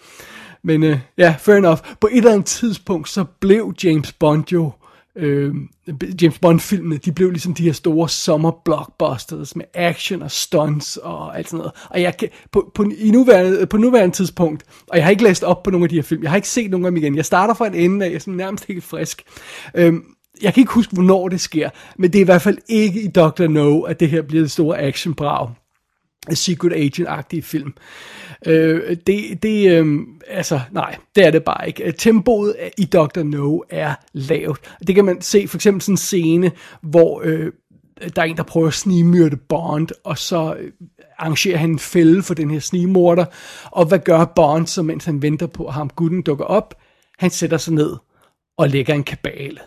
Men 0.64 0.84
øh, 0.84 1.00
ja, 1.18 1.36
fair 1.40 1.56
enough. 1.56 1.80
På 2.02 2.08
et 2.12 2.18
eller 2.18 2.32
andet 2.32 2.46
tidspunkt, 2.46 3.10
så 3.10 3.26
blev 3.40 3.74
James 3.84 4.14
Bond 4.14 4.52
jo 4.52 4.72
øh, 5.20 5.56
James 6.22 6.40
Bond-filmene, 6.40 6.98
de 6.98 7.12
blev 7.12 7.32
ligesom 7.32 7.54
de 7.54 7.64
her 7.64 7.72
store 7.72 8.10
sommer-blockbusters 8.10 9.56
med 9.56 9.66
action 9.74 10.22
og 10.22 10.32
stunts 10.32 10.98
og 10.98 11.38
alt 11.38 11.50
sådan 11.50 11.58
noget. 11.58 11.72
Og 11.90 12.02
jeg 12.02 12.18
kan, 12.18 12.30
på, 12.52 12.72
på, 12.76 12.86
i 12.98 13.12
nuværende, 13.12 13.66
på 13.66 13.78
nuværende 13.78 14.16
tidspunkt, 14.16 14.64
og 14.88 14.98
jeg 14.98 15.06
har 15.06 15.12
ikke 15.12 15.24
læst 15.24 15.44
op 15.44 15.64
på 15.64 15.72
nogle 15.72 15.86
af 15.86 15.90
de 15.90 15.96
her 15.96 16.04
film, 16.04 16.24
jeg 16.24 16.32
har 16.32 16.36
ikke 16.36 16.50
set 16.50 16.72
nogen 16.72 16.86
af 16.86 16.92
dem 16.92 16.98
igen, 16.98 17.16
jeg 17.16 17.26
starter 17.26 17.54
fra 17.54 17.68
en 17.68 17.76
ende 17.76 18.06
af, 18.06 18.10
jeg 18.10 18.16
er 18.16 18.20
sådan 18.20 18.34
nærmest 18.34 18.66
helt 18.68 18.84
frisk. 18.84 19.24
Øh, 19.76 19.94
jeg 20.42 20.54
kan 20.54 20.62
ikke 20.62 20.74
huske, 20.74 20.94
hvornår 20.94 21.28
det 21.30 21.42
sker, 21.42 21.70
men 21.98 22.14
det 22.14 22.20
er 22.20 22.24
i 22.24 22.26
hvert 22.26 22.42
fald 22.42 22.58
ikke 22.70 23.02
i 23.02 23.08
Dr. 23.08 23.48
No, 23.48 23.82
at 23.82 24.00
det 24.00 24.10
her 24.10 24.22
bliver 24.22 24.44
det 24.44 24.52
store 24.52 24.80
action-brag. 24.80 25.50
Secret 26.36 26.74
Agent-agtige 26.74 27.42
film. 27.42 27.74
Øh, 28.46 28.98
det, 29.08 29.44
det 29.44 29.72
øh, 29.72 30.00
altså, 30.28 30.60
nej, 30.72 30.96
det 31.16 31.26
er 31.26 31.32
det 31.32 31.44
bare 31.44 31.68
ikke. 31.68 31.84
Øh, 31.84 31.94
tempoet 31.94 32.56
i 32.78 32.86
Dr. 32.86 33.24
No 33.24 33.60
er 33.70 33.94
lavt. 34.14 34.78
Det 34.88 34.96
kan 34.96 35.06
man 35.06 35.22
se 35.22 35.48
for 35.48 35.58
eksempel 35.58 35.82
sådan 35.82 35.94
en 35.94 35.98
scene, 35.98 36.52
hvor 36.82 37.22
øh, 37.24 37.52
der 38.16 38.22
er 38.22 38.26
en, 38.26 38.38
der 38.38 38.44
prøver 38.44 38.68
at 38.68 38.74
snigmyrde 38.74 39.38
Bond, 39.38 39.88
og 40.04 40.18
så 40.18 40.56
øh, 40.60 40.72
arrangerer 41.18 41.58
han 41.58 41.70
en 41.70 41.80
fælde 41.80 42.24
for 42.24 42.34
den 42.34 42.52
her 42.52 42.60
snigmorder. 42.60 43.26
Og 43.66 43.86
hvad 43.86 44.00
gør 44.00 44.26
Bond, 44.26 44.68
så 44.68 44.82
mens 44.82 45.06
han 45.06 45.22
venter 45.22 45.48
på, 45.48 45.68
at 45.68 45.74
ham 45.74 45.90
gutten 45.90 46.22
dukker 46.22 46.46
op? 46.46 46.76
Han 47.18 47.30
sætter 47.30 47.58
sig 47.58 47.74
ned 47.74 47.96
og 48.58 48.70
lægger 48.70 48.94
en 48.94 49.04
kabale. 49.04 49.60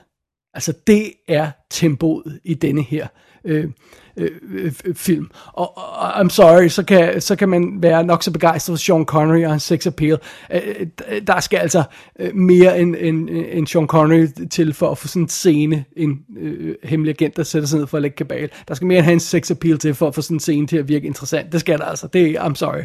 Altså, 0.55 0.73
det 0.87 1.13
er 1.29 1.51
tempoet 1.71 2.41
i 2.45 2.55
denne 2.55 2.83
her 2.83 3.07
øh, 3.45 3.71
øh, 4.17 4.31
øh 4.55 4.73
film. 4.95 5.31
Og, 5.53 5.79
og 5.79 6.21
I'm 6.21 6.29
sorry, 6.29 6.69
så 6.69 6.85
kan, 6.85 7.21
så 7.21 7.37
kan 7.37 7.49
man 7.49 7.83
være 7.83 8.05
nok 8.05 8.23
så 8.23 8.31
begejstret 8.31 8.73
for 8.73 8.79
Sean 8.79 9.05
Connery 9.05 9.45
og 9.45 9.51
hans 9.51 9.63
sex 9.63 9.87
appeal. 9.87 10.19
Øh, 10.53 10.61
øh 11.09 11.23
der 11.27 11.41
skal 11.41 11.59
altså 11.59 11.83
øh, 12.19 12.37
mere 12.37 12.81
end, 12.81 12.97
end, 12.99 13.29
end 13.31 13.67
Sean 13.67 13.87
Connery 13.87 14.27
til 14.51 14.75
for 14.75 14.91
at 14.91 14.99
få 14.99 15.09
sådan 15.09 15.23
en 15.23 15.29
scene, 15.29 15.85
en 15.97 16.21
øh, 16.39 16.75
hemmelig 16.85 17.11
agent, 17.11 17.37
der 17.37 17.43
sætter 17.43 17.69
sig 17.69 17.79
ned 17.79 17.87
for 17.87 17.97
at 17.97 18.03
lægge 18.03 18.17
kabal. 18.17 18.51
Der 18.69 18.75
skal 18.75 18.87
mere 18.87 18.99
end 18.99 19.07
hans 19.07 19.23
sex 19.23 19.51
appeal 19.51 19.79
til 19.79 19.95
for 19.95 20.09
at 20.09 20.15
få 20.15 20.23
sådan 20.23 20.37
en 20.37 20.41
scene 20.41 20.67
til 20.67 20.77
at 20.77 20.89
virke 20.89 21.07
interessant. 21.07 21.53
Det 21.53 21.61
skal 21.61 21.79
der 21.79 21.85
altså. 21.85 22.07
Det, 22.07 22.37
I'm 22.37 22.55
sorry. 22.55 22.83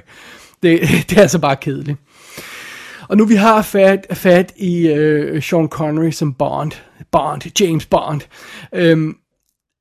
Det, 0.64 0.82
det 1.10 1.18
er 1.18 1.22
altså 1.22 1.40
bare 1.40 1.56
kedeligt. 1.56 1.98
Og 3.10 3.18
nu 3.18 3.26
vi 3.26 3.36
har 3.36 3.62
fat, 3.62 4.08
fat 4.14 4.54
i 4.58 4.88
øh, 4.88 5.44
Sean 5.44 5.68
Connery 5.68 6.12
som 6.12 6.34
Bond, 6.34 6.72
Bond, 7.12 7.62
James 7.62 7.86
Bond, 7.86 8.22
øhm, 8.74 9.16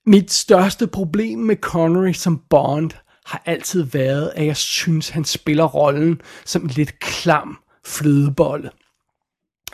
mit 0.07 0.33
største 0.33 0.87
problem 0.87 1.39
med 1.39 1.57
Connery 1.57 2.13
som 2.13 2.43
Bond 2.51 2.91
har 3.27 3.43
altid 3.47 3.83
været, 3.83 4.33
at 4.37 4.47
jeg 4.47 4.57
synes, 4.57 5.09
han 5.09 5.25
spiller 5.25 5.65
rollen 5.65 6.21
som 6.45 6.63
en 6.63 6.69
lidt 6.69 6.99
klam 6.99 7.59
flødebolle. 7.85 8.71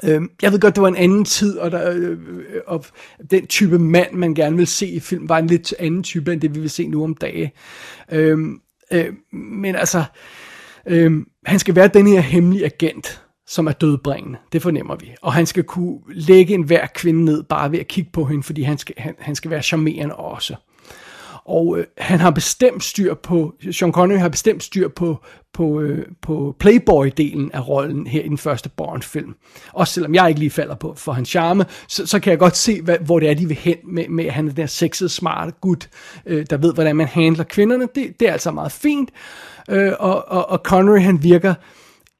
Øhm, 0.04 0.30
jeg 0.42 0.52
ved 0.52 0.60
godt, 0.60 0.76
det 0.76 0.82
var 0.82 0.88
en 0.88 0.96
anden 0.96 1.24
tid, 1.24 1.58
og, 1.58 1.70
der, 1.70 1.90
øh, 1.90 2.10
øh, 2.10 2.60
og 2.66 2.84
den 3.30 3.46
type 3.46 3.78
mand, 3.78 4.12
man 4.12 4.34
gerne 4.34 4.56
vil 4.56 4.66
se 4.66 4.86
i 4.86 5.00
film, 5.00 5.28
var 5.28 5.38
en 5.38 5.46
lidt 5.46 5.74
anden 5.78 6.02
type, 6.02 6.32
end 6.32 6.40
det 6.40 6.54
vi 6.54 6.60
vil 6.60 6.70
se 6.70 6.86
nu 6.86 7.04
om 7.04 7.14
dage. 7.14 7.52
Øhm, 8.12 8.60
øh, 8.92 9.14
men 9.32 9.76
altså, 9.76 10.04
øh, 10.86 11.12
han 11.46 11.58
skal 11.58 11.74
være 11.74 11.88
den 11.88 12.06
her 12.06 12.20
hemmelige 12.20 12.64
agent, 12.64 13.22
som 13.46 13.66
er 13.66 13.72
dødbringende. 13.72 14.38
Det 14.52 14.62
fornemmer 14.62 14.96
vi. 14.96 15.10
Og 15.22 15.32
han 15.32 15.46
skal 15.46 15.64
kunne 15.64 15.98
lægge 16.08 16.54
en 16.54 16.62
hver 16.62 16.86
kvinde 16.86 17.24
ned, 17.24 17.42
bare 17.42 17.72
ved 17.72 17.78
at 17.78 17.88
kigge 17.88 18.10
på 18.12 18.24
hende, 18.24 18.42
fordi 18.42 18.62
han 18.62 18.78
skal, 18.78 18.94
han, 18.98 19.14
han 19.18 19.34
skal 19.34 19.50
være 19.50 19.62
charmerende 19.62 20.16
også. 20.16 20.54
Og 21.44 21.78
øh, 21.78 21.84
han 21.98 22.20
har 22.20 22.30
bestemt 22.30 22.84
styr 22.84 23.14
på, 23.14 23.54
Sean 23.70 23.92
Connery 23.92 24.18
har 24.18 24.28
bestemt 24.28 24.62
styr 24.62 24.88
på, 24.88 25.24
på, 25.54 25.80
øh, 25.80 26.06
på 26.22 26.56
Playboy-delen 26.64 27.50
af 27.52 27.68
rollen 27.68 28.06
her 28.06 28.22
i 28.22 28.28
den 28.28 28.38
første 28.38 28.68
Bond-film. 28.68 29.34
Også 29.72 29.94
selvom 29.94 30.14
jeg 30.14 30.28
ikke 30.28 30.40
lige 30.40 30.50
falder 30.50 30.74
på 30.74 30.94
for 30.96 31.12
hans 31.12 31.28
charme, 31.28 31.64
så, 31.88 32.06
så 32.06 32.20
kan 32.20 32.30
jeg 32.30 32.38
godt 32.38 32.56
se, 32.56 32.82
hvad, 32.82 32.98
hvor 32.98 33.20
det 33.20 33.30
er, 33.30 33.34
de 33.34 33.46
vil 33.46 33.56
hen 33.56 33.76
med, 33.84 34.08
med 34.08 34.24
at 34.24 34.32
han 34.32 34.48
er 34.48 34.52
der 34.52 34.66
sexede, 34.66 35.08
smarte 35.08 35.52
gut, 35.60 35.88
øh, 36.26 36.46
der 36.50 36.56
ved, 36.56 36.74
hvordan 36.74 36.96
man 36.96 37.06
handler 37.06 37.44
kvinderne. 37.44 37.88
Det, 37.94 38.20
det 38.20 38.28
er 38.28 38.32
altså 38.32 38.50
meget 38.50 38.72
fint. 38.72 39.10
Øh, 39.70 39.92
og, 39.98 40.28
og, 40.28 40.50
og 40.50 40.58
Connery, 40.58 41.00
han 41.00 41.22
virker 41.22 41.54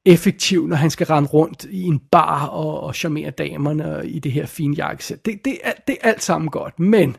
effektiv, 0.05 0.67
når 0.67 0.75
han 0.75 0.89
skal 0.89 1.07
rende 1.07 1.29
rundt 1.29 1.65
i 1.69 1.83
en 1.83 1.99
bar 2.11 2.45
og, 2.45 2.79
og 2.79 2.95
charmere 2.95 3.31
damerne 3.31 4.01
i 4.03 4.19
det 4.19 4.31
her 4.31 4.45
fine 4.45 4.75
jakkesæt. 4.75 5.25
Det, 5.25 5.45
det, 5.45 5.57
er, 5.63 5.71
det 5.87 5.97
er 6.01 6.09
alt 6.09 6.23
sammen 6.23 6.49
godt, 6.49 6.79
men 6.79 7.17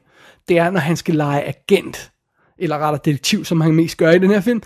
det 0.48 0.58
er, 0.58 0.70
når 0.70 0.80
han 0.80 0.96
skal 0.96 1.14
lege 1.14 1.42
agent, 1.42 2.12
eller 2.58 2.78
rettere 2.78 3.00
detektiv, 3.04 3.44
som 3.44 3.60
han 3.60 3.74
mest 3.74 3.96
gør 3.96 4.10
i 4.10 4.18
den 4.18 4.30
her 4.30 4.40
film, 4.40 4.62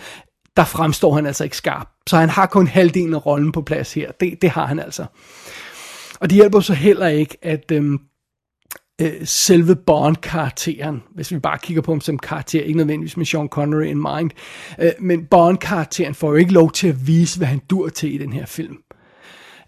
der 0.57 0.65
fremstår 0.65 1.15
han 1.15 1.27
altså 1.27 1.45
ikke 1.45 1.57
skarp. 1.57 1.89
Så 2.07 2.17
han 2.17 2.29
har 2.29 2.47
kun 2.47 2.67
halvdelen 2.67 3.15
af 3.15 3.27
rollen 3.27 3.53
på 3.53 3.63
plads 3.63 3.95
her. 3.95 4.13
Det, 4.13 4.43
det 4.43 4.51
har 4.51 4.67
han 4.67 4.79
altså. 4.79 5.07
Og 6.21 6.31
det 6.31 6.37
hjælper 6.37 6.61
så 6.61 6.75
heller 6.75 7.07
ikke, 7.07 7.37
at 7.43 7.73
øhm, 7.73 8.01
øh, 9.03 9.13
selve 9.25 9.77
Bond-karakteren, 9.77 11.03
hvis 11.15 11.33
vi 11.33 11.39
bare 11.39 11.59
kigger 11.59 11.83
på 11.83 11.93
ham 11.93 12.01
som 12.01 12.19
karakter, 12.19 12.63
ikke 12.63 12.77
nødvendigvis 12.77 13.17
med 13.17 13.27
Sean 13.27 13.49
Connery 13.49 13.85
in 13.85 13.99
mind, 13.99 14.31
øh, 14.81 14.93
men 15.01 15.25
Bond-karakteren 15.25 16.15
får 16.15 16.29
jo 16.29 16.35
ikke 16.35 16.53
lov 16.53 16.73
til 16.73 16.89
at 16.89 17.07
vise, 17.07 17.39
hvad 17.39 17.49
han 17.49 17.61
dur 17.71 17.89
til 17.89 18.15
i 18.15 18.19
den 18.19 18.33
her 18.33 18.47
film. 18.47 18.79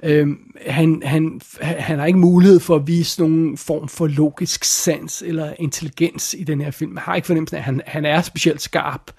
Øh, 0.04 0.28
han, 0.66 1.02
han, 1.04 1.40
han 1.60 1.98
har 1.98 2.06
ikke 2.06 2.18
mulighed 2.18 2.60
for 2.60 2.76
at 2.76 2.86
vise 2.86 3.20
nogen 3.20 3.56
form 3.56 3.88
for 3.88 4.06
logisk 4.06 4.64
sans 4.64 5.22
eller 5.26 5.54
intelligens 5.58 6.34
i 6.38 6.44
den 6.44 6.60
her 6.60 6.70
film. 6.70 6.92
Man 6.92 7.02
har 7.02 7.14
ikke 7.14 7.26
fornemmelsen 7.26 7.56
af, 7.56 7.60
at 7.60 7.64
han, 7.64 7.80
han 7.86 8.04
er 8.04 8.22
specielt 8.22 8.62
skarp. 8.62 9.10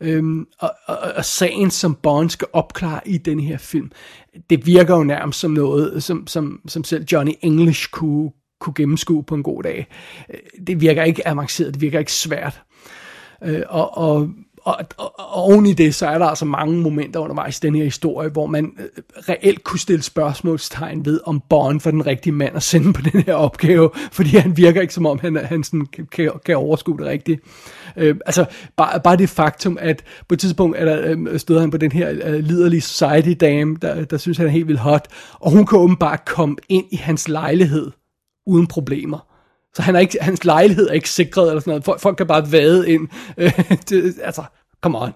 Øhm, 0.00 0.46
og, 0.58 0.72
og, 0.86 0.98
og 1.16 1.24
sagen, 1.24 1.70
som 1.70 1.94
Bond 1.94 2.30
skal 2.30 2.48
opklare 2.52 3.00
i 3.06 3.18
den 3.18 3.40
her 3.40 3.58
film, 3.58 3.90
det 4.50 4.66
virker 4.66 4.96
jo 4.96 5.02
nærmest 5.02 5.40
som 5.40 5.50
noget, 5.50 6.02
som, 6.02 6.26
som, 6.26 6.60
som 6.68 6.84
selv 6.84 7.04
Johnny 7.12 7.32
English 7.42 7.88
kunne, 7.90 8.30
kunne 8.62 8.74
gennemskue 8.74 9.22
på 9.22 9.34
en 9.34 9.42
god 9.42 9.62
dag. 9.62 9.86
Det 10.66 10.80
virker 10.80 11.02
ikke 11.02 11.28
avanceret, 11.28 11.74
det 11.74 11.80
virker 11.80 11.98
ikke 11.98 12.12
svært. 12.12 12.62
Og, 13.68 13.96
og, 13.96 14.28
og, 14.64 14.76
og, 14.96 15.14
og 15.18 15.32
oven 15.32 15.66
i 15.66 15.72
det, 15.72 15.94
så 15.94 16.06
er 16.06 16.18
der 16.18 16.26
altså 16.26 16.44
mange 16.44 16.80
momenter 16.80 17.20
undervejs 17.20 17.58
i 17.58 17.60
den 17.60 17.74
her 17.74 17.84
historie, 17.84 18.28
hvor 18.28 18.46
man 18.46 18.72
reelt 19.28 19.64
kunne 19.64 19.78
stille 19.78 20.02
spørgsmålstegn 20.02 21.04
ved, 21.04 21.20
om 21.24 21.42
Bond 21.48 21.80
var 21.84 21.90
den 21.90 22.06
rigtige 22.06 22.32
mand 22.32 22.56
at 22.56 22.62
sende 22.62 22.92
på 22.92 23.02
den 23.02 23.20
her 23.20 23.34
opgave, 23.34 23.90
fordi 24.12 24.28
han 24.28 24.56
virker 24.56 24.80
ikke 24.80 24.94
som 24.94 25.06
om, 25.06 25.18
han, 25.18 25.36
han 25.36 25.64
sådan 25.64 25.86
kan, 26.12 26.30
kan 26.46 26.56
overskue 26.56 26.98
det 26.98 27.06
rigtigt. 27.06 27.40
Øh, 27.96 28.16
altså, 28.26 28.44
bare, 28.76 29.00
bare 29.00 29.16
det 29.16 29.28
faktum, 29.28 29.78
at 29.80 30.04
på 30.28 30.34
et 30.34 30.40
tidspunkt 30.40 30.76
er 30.78 30.84
der, 30.84 31.16
øh, 31.16 31.38
støder 31.38 31.60
han 31.60 31.70
på 31.70 31.78
den 31.78 31.92
her 31.92 32.10
øh, 32.24 32.34
liderlige 32.34 32.80
society 32.80 33.32
dame, 33.40 33.76
der, 33.82 34.04
der 34.04 34.16
synes, 34.16 34.38
han 34.38 34.46
er 34.46 34.50
helt 34.50 34.68
vildt 34.68 34.80
hot, 34.80 35.08
og 35.32 35.50
hun 35.50 35.66
kan 35.66 35.78
åbenbart 35.78 36.24
komme 36.24 36.56
ind 36.68 36.84
i 36.90 36.96
hans 36.96 37.28
lejlighed 37.28 37.90
uden 38.46 38.66
problemer. 38.66 39.26
Så 39.74 39.82
han 39.82 39.96
er 39.96 40.00
ikke, 40.00 40.18
hans 40.20 40.44
lejlighed 40.44 40.88
er 40.88 40.92
ikke 40.92 41.10
sikret 41.10 41.48
eller 41.48 41.60
sådan 41.60 41.70
noget. 41.70 41.84
Folk, 41.84 42.00
folk 42.00 42.16
kan 42.16 42.26
bare 42.26 42.52
vade 42.52 42.90
ind. 42.90 43.08
Øh, 43.38 43.78
det, 43.88 44.14
altså, 44.22 44.42
come 44.82 44.98
on. 44.98 45.12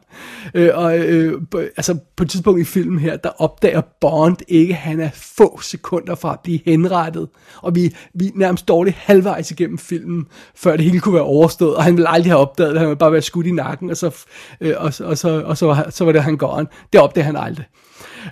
Øh, 0.55 0.71
og 0.75 0.99
øh, 0.99 1.43
altså, 1.55 1.99
på 2.17 2.25
et 2.25 2.31
tidspunkt 2.31 2.61
i 2.61 2.65
filmen 2.65 2.99
her, 2.99 3.17
der 3.17 3.29
opdager 3.29 3.81
Bond 4.01 4.37
ikke, 4.49 4.75
at 4.75 4.81
han 4.81 5.01
er 5.01 5.11
få 5.15 5.61
sekunder 5.61 6.15
fra 6.15 6.33
at 6.33 6.41
blive 6.41 6.61
henrettet. 6.65 7.29
Og 7.63 7.75
vi, 7.75 7.97
vi 8.15 8.27
er 8.27 8.33
nærmest 8.35 8.69
dårligt 8.69 8.97
halvvejs 8.97 9.51
igennem 9.51 9.79
filmen, 9.79 10.27
før 10.55 10.77
det 10.77 10.85
hele 10.85 11.01
kunne 11.01 11.15
være 11.15 11.23
overstået. 11.23 11.77
Og 11.77 11.85
han 11.85 11.97
ville 11.97 12.09
aldrig 12.09 12.33
have 12.33 12.41
opdaget 12.41 12.73
det. 12.73 12.81
Han 12.81 12.89
ville 12.89 12.99
bare 12.99 13.13
være 13.13 13.23
skudt 13.23 13.47
i 13.47 13.53
nakken, 13.53 13.91
og 13.91 13.97
så, 13.97 14.25
øh, 14.61 14.75
og, 14.77 14.93
og, 15.01 15.07
og, 15.07 15.19
så, 15.19 15.43
og 15.45 15.59
så, 15.59 15.85
så 15.91 16.05
var 16.05 16.13
det 16.13 16.23
han 16.23 16.37
gone. 16.37 16.67
Det 16.93 17.01
opdager 17.01 17.25
han 17.25 17.37
aldrig. 17.37 17.67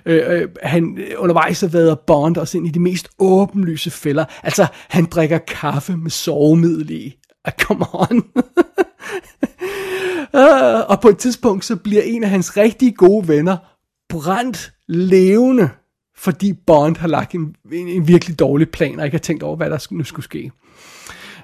Øh, 0.05 0.41
øh, 0.41 0.49
han 0.63 0.97
undervejs 1.17 1.61
har 1.61 1.67
været 1.67 1.99
Bond 1.99 2.37
også 2.37 2.57
ind 2.57 2.67
i 2.67 2.71
de 2.71 2.79
mest 2.79 3.09
åbenlyse 3.19 3.91
fælder. 3.91 4.25
Altså, 4.43 4.67
han 4.89 5.05
drikker 5.05 5.37
kaffe 5.37 5.97
med 5.97 6.11
sovemiddel 6.11 6.91
i. 6.91 7.15
Ah, 7.45 7.53
come 7.61 7.85
on. 7.93 8.17
uh, 10.33 10.89
og 10.91 11.01
på 11.01 11.07
et 11.07 11.17
tidspunkt, 11.17 11.65
så 11.65 11.75
bliver 11.75 12.01
en 12.01 12.23
af 12.23 12.29
hans 12.29 12.57
rigtig 12.57 12.95
gode 12.95 13.27
venner 13.27 13.57
brændt 14.09 14.73
levende, 14.87 15.69
fordi 16.17 16.53
Bond 16.67 16.97
har 16.97 17.07
lagt 17.07 17.35
en, 17.35 17.55
en, 17.71 17.87
en 17.87 18.07
virkelig 18.07 18.39
dårlig 18.39 18.69
plan, 18.69 18.99
og 18.99 19.05
ikke 19.05 19.15
har 19.15 19.19
tænkt 19.19 19.43
over, 19.43 19.55
hvad 19.55 19.69
der 19.69 19.87
nu 19.91 20.03
skulle 20.03 20.23
ske. 20.23 20.51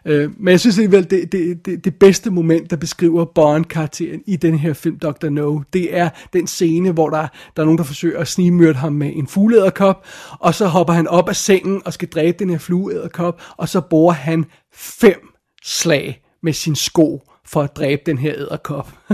Øh, 0.05 0.31
men 0.39 0.51
jeg 0.51 0.59
synes 0.59 0.77
alligevel, 0.77 1.09
det, 1.09 1.31
det, 1.31 1.65
det, 1.65 1.85
det 1.85 1.95
bedste 1.95 2.31
moment, 2.31 2.69
der 2.69 2.75
beskriver 2.75 3.25
Bond-karakteren 3.25 4.21
i 4.27 4.35
den 4.35 4.55
her 4.55 4.73
film, 4.73 4.99
Dr. 4.99 5.29
No, 5.29 5.59
det 5.73 5.97
er 5.97 6.09
den 6.33 6.47
scene, 6.47 6.91
hvor 6.91 7.09
der, 7.09 7.27
der 7.55 7.61
er 7.61 7.65
nogen, 7.65 7.77
der 7.77 7.83
forsøger 7.83 8.19
at 8.19 8.27
snigmyrde 8.27 8.73
ham 8.73 8.93
med 8.93 9.11
en 9.15 9.27
fugleæderkop, 9.27 10.05
og 10.39 10.55
så 10.55 10.67
hopper 10.67 10.93
han 10.93 11.07
op 11.07 11.29
af 11.29 11.35
sengen 11.35 11.81
og 11.85 11.93
skal 11.93 12.07
dræbe 12.07 12.37
den 12.39 12.49
her 12.49 12.57
flueæderkop, 12.57 13.41
og 13.57 13.69
så 13.69 13.81
bruger 13.81 14.13
han 14.13 14.45
fem 14.73 15.27
slag 15.63 16.21
med 16.43 16.53
sin 16.53 16.75
sko 16.75 17.21
for 17.45 17.61
at 17.61 17.75
dræbe 17.75 18.01
den 18.05 18.17
her 18.17 18.33
æderkop. 18.35 18.89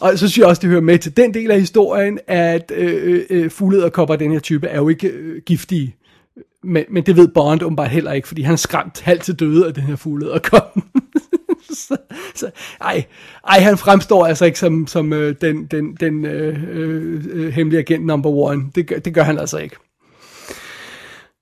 og 0.00 0.10
så 0.10 0.18
synes 0.18 0.38
jeg 0.38 0.46
også, 0.46 0.60
det 0.60 0.70
hører 0.70 0.80
med 0.80 0.98
til 0.98 1.16
den 1.16 1.34
del 1.34 1.50
af 1.50 1.60
historien, 1.60 2.18
at 2.26 2.72
øh, 2.74 3.02
øh, 3.02 3.22
øh 3.30 3.50
fuglederkopper 3.50 4.14
af 4.14 4.18
den 4.18 4.32
her 4.32 4.38
type 4.38 4.66
er 4.66 4.76
jo 4.76 4.88
ikke 4.88 5.08
øh, 5.08 5.42
giftige. 5.46 5.96
Men, 6.64 6.84
men 6.90 7.06
det 7.06 7.16
ved 7.16 7.28
Bond 7.28 7.62
åbenbart 7.62 7.90
heller 7.90 8.12
ikke, 8.12 8.28
fordi 8.28 8.42
han 8.42 8.52
er 8.52 8.56
skræmt 8.56 9.00
halvt 9.00 9.22
til 9.22 9.34
døde 9.34 9.66
af 9.66 9.74
den 9.74 9.82
her 9.82 9.96
fugle 9.96 10.30
og 10.30 10.42
kom. 10.42 10.62
så, 11.88 11.96
så, 12.34 12.50
ej, 12.80 13.04
ej, 13.48 13.60
han 13.60 13.78
fremstår 13.78 14.26
altså 14.26 14.44
ikke 14.44 14.58
som, 14.58 14.86
som 14.86 15.12
øh, 15.12 15.34
den, 15.40 15.66
den, 15.66 15.94
den 15.94 16.24
øh, 16.24 16.64
øh, 16.68 17.24
øh 17.30 17.52
hemmelige 17.52 17.80
agent 17.80 18.06
number 18.06 18.30
one. 18.30 18.70
Det, 18.74 19.04
det 19.04 19.14
gør 19.14 19.22
han 19.22 19.38
altså 19.38 19.58
ikke. 19.58 19.76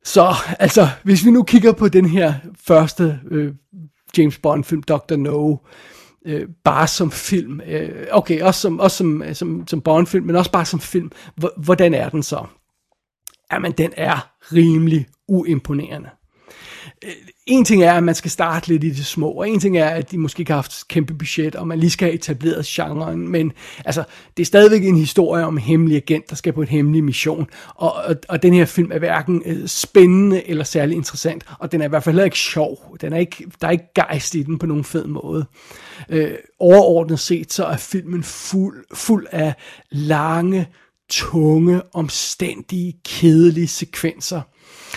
Så 0.04 0.34
altså, 0.58 0.88
hvis 1.02 1.24
vi 1.24 1.30
nu 1.30 1.42
kigger 1.42 1.72
på 1.72 1.88
den 1.88 2.06
her 2.06 2.34
første 2.66 3.20
øh, 3.30 3.54
James 4.18 4.38
Bond 4.38 4.64
film, 4.64 4.82
Dr. 4.82 5.16
No, 5.16 5.56
øh, 6.26 6.48
bare 6.64 6.86
som 6.86 7.10
film, 7.10 7.60
øh, 7.66 8.06
okay, 8.10 8.42
også 8.42 8.60
som, 8.60 8.80
også 8.80 8.96
som, 8.96 9.22
øh, 9.22 9.34
som, 9.34 9.66
som 9.66 9.80
Bond 9.80 10.06
film, 10.06 10.26
men 10.26 10.36
også 10.36 10.52
bare 10.52 10.64
som 10.64 10.80
film, 10.80 11.10
hvordan 11.56 11.94
er 11.94 12.08
den 12.08 12.22
så? 12.22 12.46
jamen 13.52 13.72
den 13.72 13.92
er 13.96 14.29
rimelig 14.52 15.06
uimponerende. 15.28 16.08
Øh, 17.04 17.12
en 17.46 17.64
ting 17.64 17.82
er, 17.82 17.92
at 17.92 18.02
man 18.02 18.14
skal 18.14 18.30
starte 18.30 18.68
lidt 18.68 18.84
i 18.84 18.90
det 18.90 19.06
små, 19.06 19.30
og 19.30 19.48
en 19.48 19.60
ting 19.60 19.78
er, 19.78 19.88
at 19.88 20.10
de 20.10 20.18
måske 20.18 20.40
ikke 20.40 20.52
har 20.52 20.56
haft 20.56 20.88
kæmpe 20.88 21.14
budget, 21.14 21.54
og 21.54 21.68
man 21.68 21.78
lige 21.78 21.90
skal 21.90 22.08
have 22.08 22.14
etableret 22.14 22.66
genren, 22.66 23.28
men 23.28 23.52
altså, 23.84 24.04
det 24.36 24.42
er 24.42 24.46
stadigvæk 24.46 24.84
en 24.84 24.96
historie 24.96 25.44
om 25.44 25.56
en 25.56 25.62
hemmelig 25.62 25.96
agent, 25.96 26.30
der 26.30 26.36
skal 26.36 26.52
på 26.52 26.62
en 26.62 26.68
hemmelig 26.68 27.04
mission, 27.04 27.46
og, 27.74 27.92
og, 27.92 28.16
og 28.28 28.42
den 28.42 28.54
her 28.54 28.64
film 28.64 28.90
er 28.92 28.98
hverken 28.98 29.42
øh, 29.46 29.68
spændende 29.68 30.48
eller 30.48 30.64
særlig 30.64 30.96
interessant, 30.96 31.44
og 31.58 31.72
den 31.72 31.80
er 31.80 31.84
i 31.84 31.88
hvert 31.88 32.04
fald 32.04 32.14
heller 32.14 32.24
ikke 32.24 32.38
sjov, 32.38 32.96
den 33.00 33.12
er 33.12 33.18
ikke, 33.18 33.46
der 33.60 33.66
er 33.66 33.72
ikke 33.72 33.94
gejst 33.94 34.34
i 34.34 34.42
den 34.42 34.58
på 34.58 34.66
nogen 34.66 34.84
fed 34.84 35.06
måde. 35.06 35.44
Øh, 36.08 36.34
overordnet 36.58 37.20
set, 37.20 37.52
så 37.52 37.64
er 37.64 37.76
filmen 37.76 38.22
fuld, 38.22 38.84
fuld 38.94 39.26
af 39.30 39.54
lange, 39.90 40.66
tunge, 41.10 41.82
omstændige, 41.94 42.96
kedelige 43.04 43.68
sekvenser. 43.68 44.40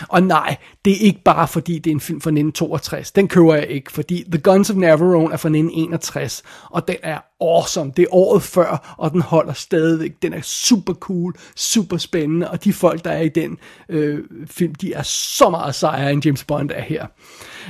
Og 0.09 0.23
nej, 0.23 0.55
det 0.85 0.93
er 0.93 0.99
ikke 0.99 1.21
bare 1.25 1.47
fordi, 1.47 1.79
det 1.79 1.89
er 1.89 1.95
en 1.95 1.99
film 1.99 2.21
fra 2.21 2.29
1962. 2.29 3.11
Den 3.11 3.27
køber 3.27 3.55
jeg 3.55 3.67
ikke, 3.67 3.91
fordi 3.91 4.23
The 4.31 4.41
Guns 4.41 4.69
of 4.69 4.75
Navarone 4.75 5.33
er 5.33 5.37
fra 5.37 5.49
1961, 5.49 6.43
og 6.69 6.87
den 6.87 6.95
er 7.03 7.19
awesome. 7.41 7.91
Det 7.97 8.03
er 8.03 8.13
året 8.13 8.43
før, 8.43 8.95
og 8.97 9.11
den 9.11 9.21
holder 9.21 9.53
stadigvæk. 9.53 10.11
Den 10.21 10.33
er 10.33 10.41
super 10.41 10.93
cool, 10.93 11.35
super 11.55 11.97
spændende, 11.97 12.49
og 12.49 12.63
de 12.63 12.73
folk, 12.73 13.05
der 13.05 13.11
er 13.11 13.21
i 13.21 13.29
den 13.29 13.57
øh, 13.89 14.19
film, 14.45 14.75
de 14.75 14.93
er 14.93 15.03
så 15.03 15.49
meget 15.49 15.75
sejere, 15.75 16.13
end 16.13 16.25
James 16.25 16.43
Bond 16.43 16.71
er 16.73 16.81
her. 16.81 17.05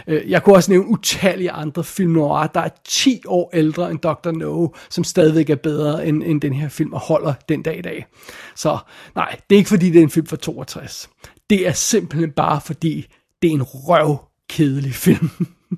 Øh, 0.08 0.30
jeg 0.30 0.44
kunne 0.44 0.56
også 0.56 0.72
nævne 0.72 0.88
utallige 0.88 1.52
andre 1.52 1.84
film 1.84 2.12
noir, 2.12 2.48
der 2.48 2.62
er 2.62 2.70
10 2.86 3.22
år 3.28 3.50
ældre 3.54 3.92
end 3.92 4.00
Dr. 4.00 4.32
No, 4.32 4.68
som 4.90 5.04
stadigvæk 5.04 5.50
er 5.50 5.56
bedre 5.56 6.08
end, 6.08 6.24
end 6.24 6.42
den 6.42 6.54
her 6.54 6.70
film, 6.70 6.94
og 6.94 7.00
holder 7.00 7.34
den 7.50 7.64
dag 7.64 7.78
i 7.78 7.82
dag. 7.82 8.06
Så 8.56 8.78
nej, 9.16 9.36
det 9.50 9.56
er 9.56 9.58
ikke 9.58 9.70
fordi, 9.70 9.90
det 9.90 10.00
er 10.00 10.04
en 10.04 10.10
film 10.10 10.28
fra 10.28 10.38
62. 10.38 11.10
Det 11.54 11.68
er 11.68 11.72
simpelthen 11.72 12.32
bare 12.32 12.62
fordi, 12.62 13.08
det 13.42 13.50
er 13.50 13.54
en 13.54 13.64
røvkedelig 13.64 14.94
film. 14.94 15.30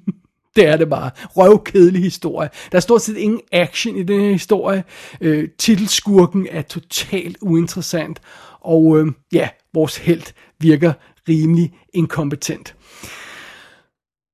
det 0.55 0.67
er 0.67 0.77
det 0.77 0.89
bare. 0.89 1.11
Røvkedelig 1.25 2.01
historie. 2.01 2.49
Der 2.71 2.75
er 2.75 2.81
stort 2.81 3.01
set 3.01 3.17
ingen 3.17 3.41
action 3.51 3.95
i 3.95 4.03
den 4.03 4.21
her 4.21 4.31
historie. 4.31 4.83
Øh, 5.21 5.49
titelskurken 5.57 6.47
er 6.51 6.61
totalt 6.61 7.37
uinteressant. 7.41 8.21
Og 8.59 8.99
øh, 8.99 9.07
ja, 9.33 9.49
vores 9.73 9.97
held 9.97 10.23
virker 10.59 10.93
rimelig 11.29 11.73
inkompetent. 11.93 12.75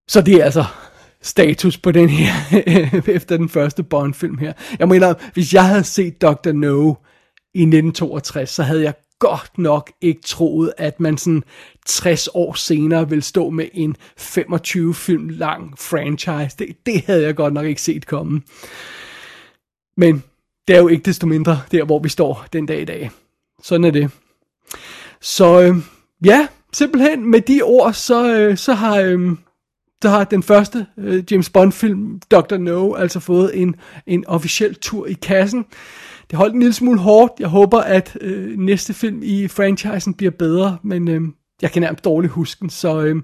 Så 0.07 0.21
det 0.21 0.35
er 0.35 0.43
altså 0.43 0.65
status 1.21 1.77
på 1.77 1.91
den 1.91 2.09
her, 2.09 2.33
efter 3.17 3.37
den 3.37 3.49
første 3.49 3.83
Bond-film 3.83 4.37
her. 4.37 4.53
Jeg 4.79 4.87
mener, 4.87 5.13
hvis 5.33 5.53
jeg 5.53 5.65
havde 5.65 5.83
set 5.83 6.21
Dr. 6.21 6.51
No 6.51 6.93
i 7.53 7.61
1962, 7.61 8.49
så 8.49 8.63
havde 8.63 8.83
jeg 8.83 8.93
godt 9.21 9.57
nok 9.57 9.91
ikke 10.01 10.21
troet, 10.21 10.73
at 10.77 10.99
man 10.99 11.17
sådan 11.17 11.43
60 11.85 12.27
år 12.33 12.53
senere 12.53 13.09
vil 13.09 13.23
stå 13.23 13.49
med 13.49 13.67
en 13.73 13.95
25 14.17 14.95
film 14.95 15.29
lang 15.29 15.79
franchise. 15.79 16.57
Det, 16.59 16.67
det 16.85 17.01
havde 17.05 17.23
jeg 17.23 17.35
godt 17.35 17.53
nok 17.53 17.65
ikke 17.65 17.81
set 17.81 18.07
komme. 18.07 18.41
Men 19.97 20.23
det 20.67 20.75
er 20.75 20.79
jo 20.79 20.87
ikke 20.87 21.03
desto 21.03 21.27
mindre 21.27 21.61
der, 21.71 21.83
hvor 21.83 21.99
vi 21.99 22.09
står 22.09 22.45
den 22.53 22.65
dag 22.65 22.81
i 22.81 22.85
dag. 22.85 23.11
Sådan 23.63 23.83
er 23.83 23.91
det. 23.91 24.11
Så 25.21 25.61
øh, 25.61 25.75
ja, 26.25 26.47
simpelthen 26.73 27.31
med 27.31 27.41
de 27.41 27.61
ord, 27.61 27.93
så, 27.93 28.35
øh, 28.35 28.57
så 28.57 28.73
har... 28.73 28.97
Øh, 28.99 29.31
der 30.01 30.09
har 30.09 30.23
den 30.23 30.43
første 30.43 30.85
øh, 30.97 31.23
James 31.31 31.49
Bond 31.49 31.71
film, 31.71 32.21
Dr. 32.31 32.57
No, 32.57 32.93
altså 32.93 33.19
fået 33.19 33.61
en, 33.61 33.75
en 34.07 34.27
officiel 34.27 34.75
tur 34.75 35.05
i 35.05 35.13
kassen. 35.13 35.65
Det 36.31 36.37
holdt 36.37 36.53
en 36.53 36.59
lille 36.59 36.73
smule 36.73 36.99
hårdt. 36.99 37.33
Jeg 37.39 37.47
håber, 37.47 37.79
at 37.79 38.17
øh, 38.21 38.57
næste 38.57 38.93
film 38.93 39.19
i 39.23 39.47
franchisen 39.47 40.13
bliver 40.13 40.31
bedre, 40.31 40.77
men 40.83 41.07
øh, 41.07 41.21
jeg 41.61 41.71
kan 41.71 41.81
nærmest 41.81 42.05
dårligt 42.05 42.33
huske 42.33 42.59
den, 42.59 42.69
så, 42.69 43.01
øh, 43.01 43.21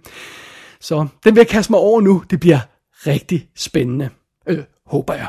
så 0.79 1.07
den 1.23 1.35
vil 1.35 1.39
jeg 1.39 1.47
kaste 1.47 1.71
mig 1.71 1.79
over 1.79 2.01
nu. 2.01 2.23
Det 2.29 2.39
bliver 2.39 2.59
rigtig 3.07 3.49
spændende, 3.55 4.09
øh, 4.47 4.63
håber 4.85 5.13
jeg. 5.13 5.27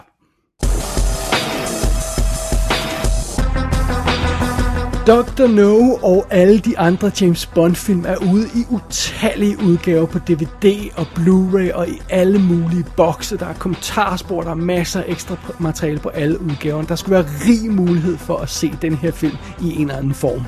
Dr. 5.08 5.46
No 5.46 5.94
og 6.02 6.26
alle 6.30 6.58
de 6.58 6.78
andre 6.78 7.10
James 7.20 7.46
Bond-film 7.46 8.04
er 8.06 8.16
ude 8.32 8.46
i 8.54 8.64
utallige 8.70 9.56
udgaver 9.64 10.06
på 10.06 10.18
DVD 10.18 10.90
og 10.96 11.06
Blu-ray 11.14 11.74
og 11.74 11.88
i 11.88 12.00
alle 12.10 12.38
mulige 12.38 12.84
bokse. 12.96 13.38
Der 13.38 13.46
er 13.46 13.54
kommentarspor, 13.54 14.42
der 14.42 14.50
er 14.50 14.54
masser 14.54 15.00
af 15.00 15.04
ekstra 15.08 15.36
materiale 15.58 15.98
på 15.98 16.08
alle 16.08 16.40
udgaverne. 16.40 16.88
Der 16.88 16.96
skulle 16.96 17.14
være 17.14 17.26
rig 17.46 17.72
mulighed 17.72 18.16
for 18.18 18.36
at 18.36 18.48
se 18.48 18.72
den 18.82 18.94
her 18.94 19.10
film 19.10 19.36
i 19.62 19.74
en 19.74 19.80
eller 19.80 19.96
anden 19.96 20.14
form. 20.14 20.42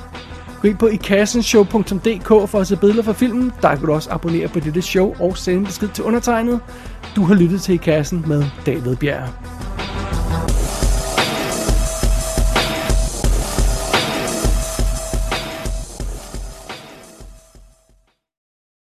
Gå 0.63 0.69
ind 0.69 0.79
på 0.79 0.87
ikassenshow.dk 0.87 2.51
for 2.51 2.61
at 2.61 2.67
se 2.67 2.77
billeder 2.77 3.03
fra 3.03 3.13
filmen. 3.13 3.53
Der 3.63 3.77
kan 3.77 3.87
du 3.87 3.93
også 3.93 4.11
abonnere 4.11 4.49
på 4.49 4.61
dette 4.61 4.83
show 4.83 5.15
og 5.21 5.39
sende 5.39 5.65
besked 5.65 5.89
til 5.89 6.05
undertegnet. 6.05 6.61
Du 7.17 7.25
har 7.25 7.35
lyttet 7.35 7.63
til 7.63 7.75
I 7.75 7.77
Kassen 7.77 8.25
med 8.27 8.45
David 8.67 8.97
Bjerg. 8.97 9.60